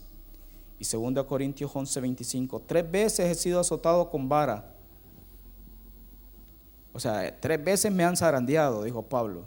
Y 0.78 0.84
2 0.84 1.24
Corintios 1.24 1.70
11, 1.74 2.00
25. 2.00 2.60
Tres 2.66 2.90
veces 2.90 3.30
he 3.30 3.34
sido 3.34 3.60
azotado 3.60 4.10
con 4.10 4.28
vara. 4.28 4.74
O 6.92 7.00
sea, 7.00 7.34
tres 7.40 7.64
veces 7.64 7.90
me 7.90 8.04
han 8.04 8.16
zarandeado, 8.16 8.82
dijo 8.82 9.02
Pablo. 9.02 9.46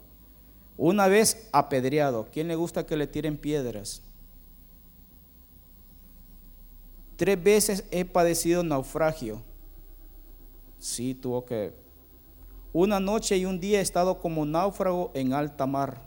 Una 0.78 1.08
vez 1.08 1.48
apedreado. 1.52 2.28
¿Quién 2.32 2.48
le 2.48 2.56
gusta 2.56 2.86
que 2.86 2.98
le 2.98 3.06
tiren 3.06 3.38
piedras? 3.38 4.02
Tres 7.16 7.42
veces 7.42 7.86
he 7.92 8.04
padecido 8.04 8.64
naufragio. 8.64 9.42
Sí, 10.80 11.14
tuvo 11.14 11.46
que. 11.46 11.74
Una 12.74 13.00
noche 13.00 13.38
y 13.38 13.46
un 13.46 13.60
día 13.60 13.80
he 13.80 13.82
estado 13.82 14.20
como 14.20 14.46
náufrago 14.46 15.12
en 15.14 15.32
alta 15.32 15.66
mar. 15.66 16.02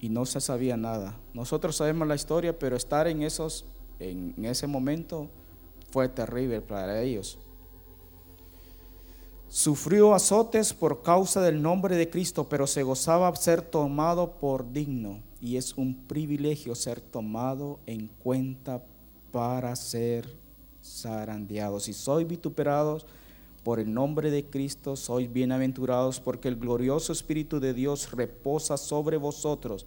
Y 0.00 0.08
no 0.08 0.24
se 0.24 0.40
sabía 0.40 0.76
nada. 0.76 1.18
Nosotros 1.34 1.76
sabemos 1.76 2.08
la 2.08 2.14
historia, 2.14 2.58
pero 2.58 2.76
estar 2.76 3.06
en 3.06 3.22
esos, 3.22 3.66
en 3.98 4.42
ese 4.44 4.66
momento, 4.66 5.28
fue 5.90 6.08
terrible 6.08 6.62
para 6.62 7.02
ellos. 7.02 7.38
Sufrió 9.48 10.14
azotes 10.14 10.72
por 10.72 11.02
causa 11.02 11.42
del 11.42 11.60
nombre 11.60 11.96
de 11.96 12.08
Cristo, 12.08 12.48
pero 12.48 12.66
se 12.66 12.82
gozaba 12.82 13.34
ser 13.36 13.60
tomado 13.60 14.38
por 14.38 14.72
digno 14.72 15.27
y 15.40 15.56
es 15.56 15.76
un 15.76 15.94
privilegio 16.06 16.74
ser 16.74 17.00
tomado 17.00 17.78
en 17.86 18.08
cuenta 18.08 18.82
para 19.30 19.74
ser 19.76 20.28
zarandeados. 20.82 21.84
Si 21.84 21.92
sois 21.92 22.26
vituperados 22.26 23.06
por 23.62 23.80
el 23.80 23.92
nombre 23.92 24.30
de 24.30 24.44
Cristo, 24.44 24.96
sois 24.96 25.32
bienaventurados 25.32 26.20
porque 26.20 26.48
el 26.48 26.56
glorioso 26.56 27.12
Espíritu 27.12 27.60
de 27.60 27.74
Dios 27.74 28.12
reposa 28.12 28.76
sobre 28.76 29.16
vosotros. 29.16 29.86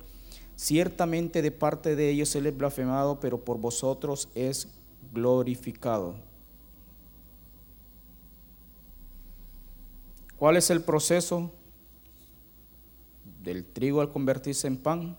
Ciertamente 0.56 1.42
de 1.42 1.52
parte 1.52 1.96
de 1.96 2.10
ellos 2.10 2.36
Él 2.36 2.46
es 2.46 2.56
blasfemado, 2.56 3.20
pero 3.20 3.44
por 3.44 3.58
vosotros 3.58 4.30
es 4.36 4.68
glorificado. 5.12 6.16
¿Cuál 10.38 10.58
es 10.58 10.70
el 10.70 10.82
proceso 10.82 11.52
del 13.44 13.66
trigo 13.66 14.02
al 14.02 14.12
convertirse 14.12 14.68
en 14.68 14.78
pan? 14.78 15.18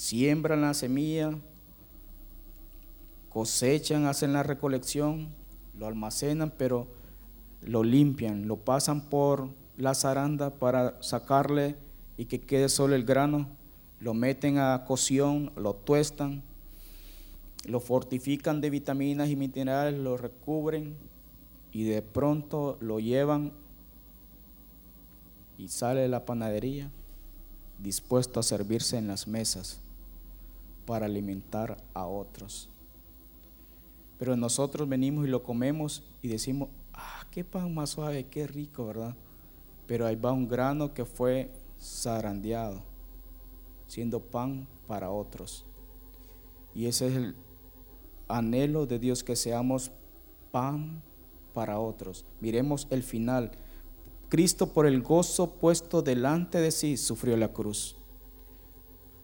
Siembran 0.00 0.62
la 0.62 0.72
semilla, 0.72 1.38
cosechan, 3.28 4.06
hacen 4.06 4.32
la 4.32 4.42
recolección, 4.42 5.28
lo 5.76 5.86
almacenan, 5.86 6.54
pero 6.56 6.86
lo 7.60 7.84
limpian, 7.84 8.48
lo 8.48 8.56
pasan 8.56 9.10
por 9.10 9.50
la 9.76 9.94
zaranda 9.94 10.54
para 10.54 11.02
sacarle 11.02 11.76
y 12.16 12.24
que 12.24 12.40
quede 12.40 12.70
solo 12.70 12.94
el 12.94 13.04
grano, 13.04 13.46
lo 13.98 14.14
meten 14.14 14.56
a 14.56 14.86
cocción, 14.86 15.52
lo 15.54 15.74
tuestan, 15.74 16.42
lo 17.66 17.78
fortifican 17.78 18.62
de 18.62 18.70
vitaminas 18.70 19.28
y 19.28 19.36
minerales, 19.36 20.00
lo 20.00 20.16
recubren 20.16 20.96
y 21.72 21.84
de 21.84 22.00
pronto 22.00 22.78
lo 22.80 23.00
llevan 23.00 23.52
y 25.58 25.68
sale 25.68 26.00
de 26.00 26.08
la 26.08 26.24
panadería 26.24 26.90
dispuesto 27.78 28.40
a 28.40 28.42
servirse 28.42 28.96
en 28.96 29.06
las 29.06 29.28
mesas 29.28 29.82
para 30.90 31.06
alimentar 31.06 31.76
a 31.94 32.04
otros. 32.04 32.68
Pero 34.18 34.34
nosotros 34.34 34.88
venimos 34.88 35.24
y 35.24 35.30
lo 35.30 35.44
comemos 35.44 36.02
y 36.20 36.26
decimos, 36.26 36.68
ah, 36.92 37.24
qué 37.30 37.44
pan 37.44 37.72
más 37.72 37.90
suave, 37.90 38.26
qué 38.26 38.48
rico, 38.48 38.86
¿verdad? 38.86 39.14
Pero 39.86 40.04
ahí 40.04 40.16
va 40.16 40.32
un 40.32 40.48
grano 40.48 40.92
que 40.92 41.04
fue 41.04 41.52
zarandeado, 41.80 42.82
siendo 43.86 44.18
pan 44.18 44.66
para 44.88 45.12
otros. 45.12 45.64
Y 46.74 46.86
ese 46.86 47.06
es 47.06 47.14
el 47.14 47.36
anhelo 48.26 48.84
de 48.84 48.98
Dios, 48.98 49.22
que 49.22 49.36
seamos 49.36 49.92
pan 50.50 51.04
para 51.54 51.78
otros. 51.78 52.26
Miremos 52.40 52.88
el 52.90 53.04
final. 53.04 53.52
Cristo 54.28 54.72
por 54.72 54.86
el 54.86 55.02
gozo 55.02 55.52
puesto 55.52 56.02
delante 56.02 56.60
de 56.60 56.72
sí 56.72 56.96
sufrió 56.96 57.36
la 57.36 57.52
cruz 57.52 57.94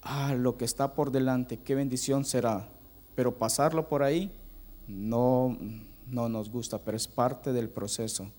ah, 0.07 0.35
lo 0.35 0.57
que 0.57 0.65
está 0.65 0.95
por 0.95 1.11
delante, 1.11 1.59
qué 1.59 1.75
bendición 1.75 2.25
será. 2.25 2.69
Pero 3.15 3.39
pasarlo 3.39 3.89
por 3.89 4.03
ahí 4.03 4.33
no, 4.87 5.59
no 6.07 6.29
nos 6.29 6.51
gusta, 6.51 6.79
pero 6.79 6.97
es 6.97 7.09
parte 7.09 7.53
del 7.53 7.69
proceso. 7.69 8.31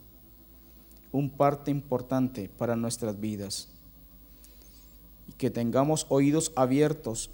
Un 1.12 1.30
parte 1.30 1.72
importante 1.72 2.50
para 2.50 2.76
nuestras 2.76 3.20
vidas. 3.20 3.70
Y 5.28 5.34
que 5.34 5.50
tengamos 5.50 6.06
oídos 6.10 6.54
abiertos 6.56 7.30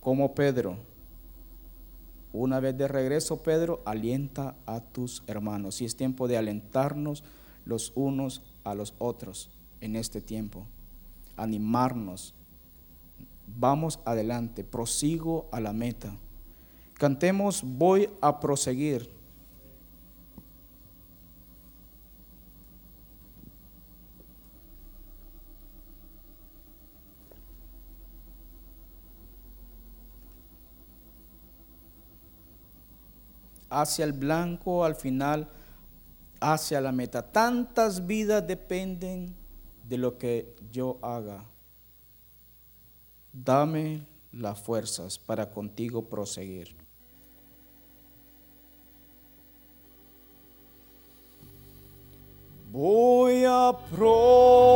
como 0.00 0.34
Pedro. 0.34 0.76
Una 2.32 2.60
vez 2.60 2.76
de 2.78 2.88
regreso, 2.88 3.42
Pedro, 3.42 3.82
alienta 3.84 4.56
a 4.64 4.80
tus 4.80 5.22
hermanos. 5.26 5.82
Y 5.82 5.84
es 5.84 5.96
tiempo 5.96 6.26
de 6.26 6.38
alentarnos 6.38 7.22
los 7.66 7.92
unos 7.94 8.42
a 8.64 8.74
los 8.74 8.94
otros 8.98 9.50
en 9.80 9.96
este 9.96 10.22
tiempo. 10.22 10.66
Animarnos, 11.36 12.34
vamos 13.56 14.00
adelante, 14.04 14.64
prosigo 14.64 15.48
a 15.52 15.60
la 15.60 15.72
meta. 15.72 16.16
Cantemos, 16.94 17.62
voy 17.64 18.08
a 18.20 18.40
proseguir. 18.40 19.22
hacia 33.72 34.04
el 34.04 34.12
blanco, 34.12 34.84
al 34.84 34.94
final, 34.94 35.48
hacia 36.40 36.80
la 36.80 36.92
meta. 36.92 37.32
Tantas 37.32 38.06
vidas 38.06 38.46
dependen 38.46 39.34
de 39.88 39.98
lo 39.98 40.18
que 40.18 40.54
yo 40.70 40.98
haga. 41.02 41.51
Dame 43.32 44.06
las 44.32 44.60
fuerzas 44.60 45.18
para 45.18 45.50
contigo 45.50 46.04
proseguir. 46.08 46.76
Voy 52.70 53.44
a 53.46 53.72
proseguir. 53.90 54.72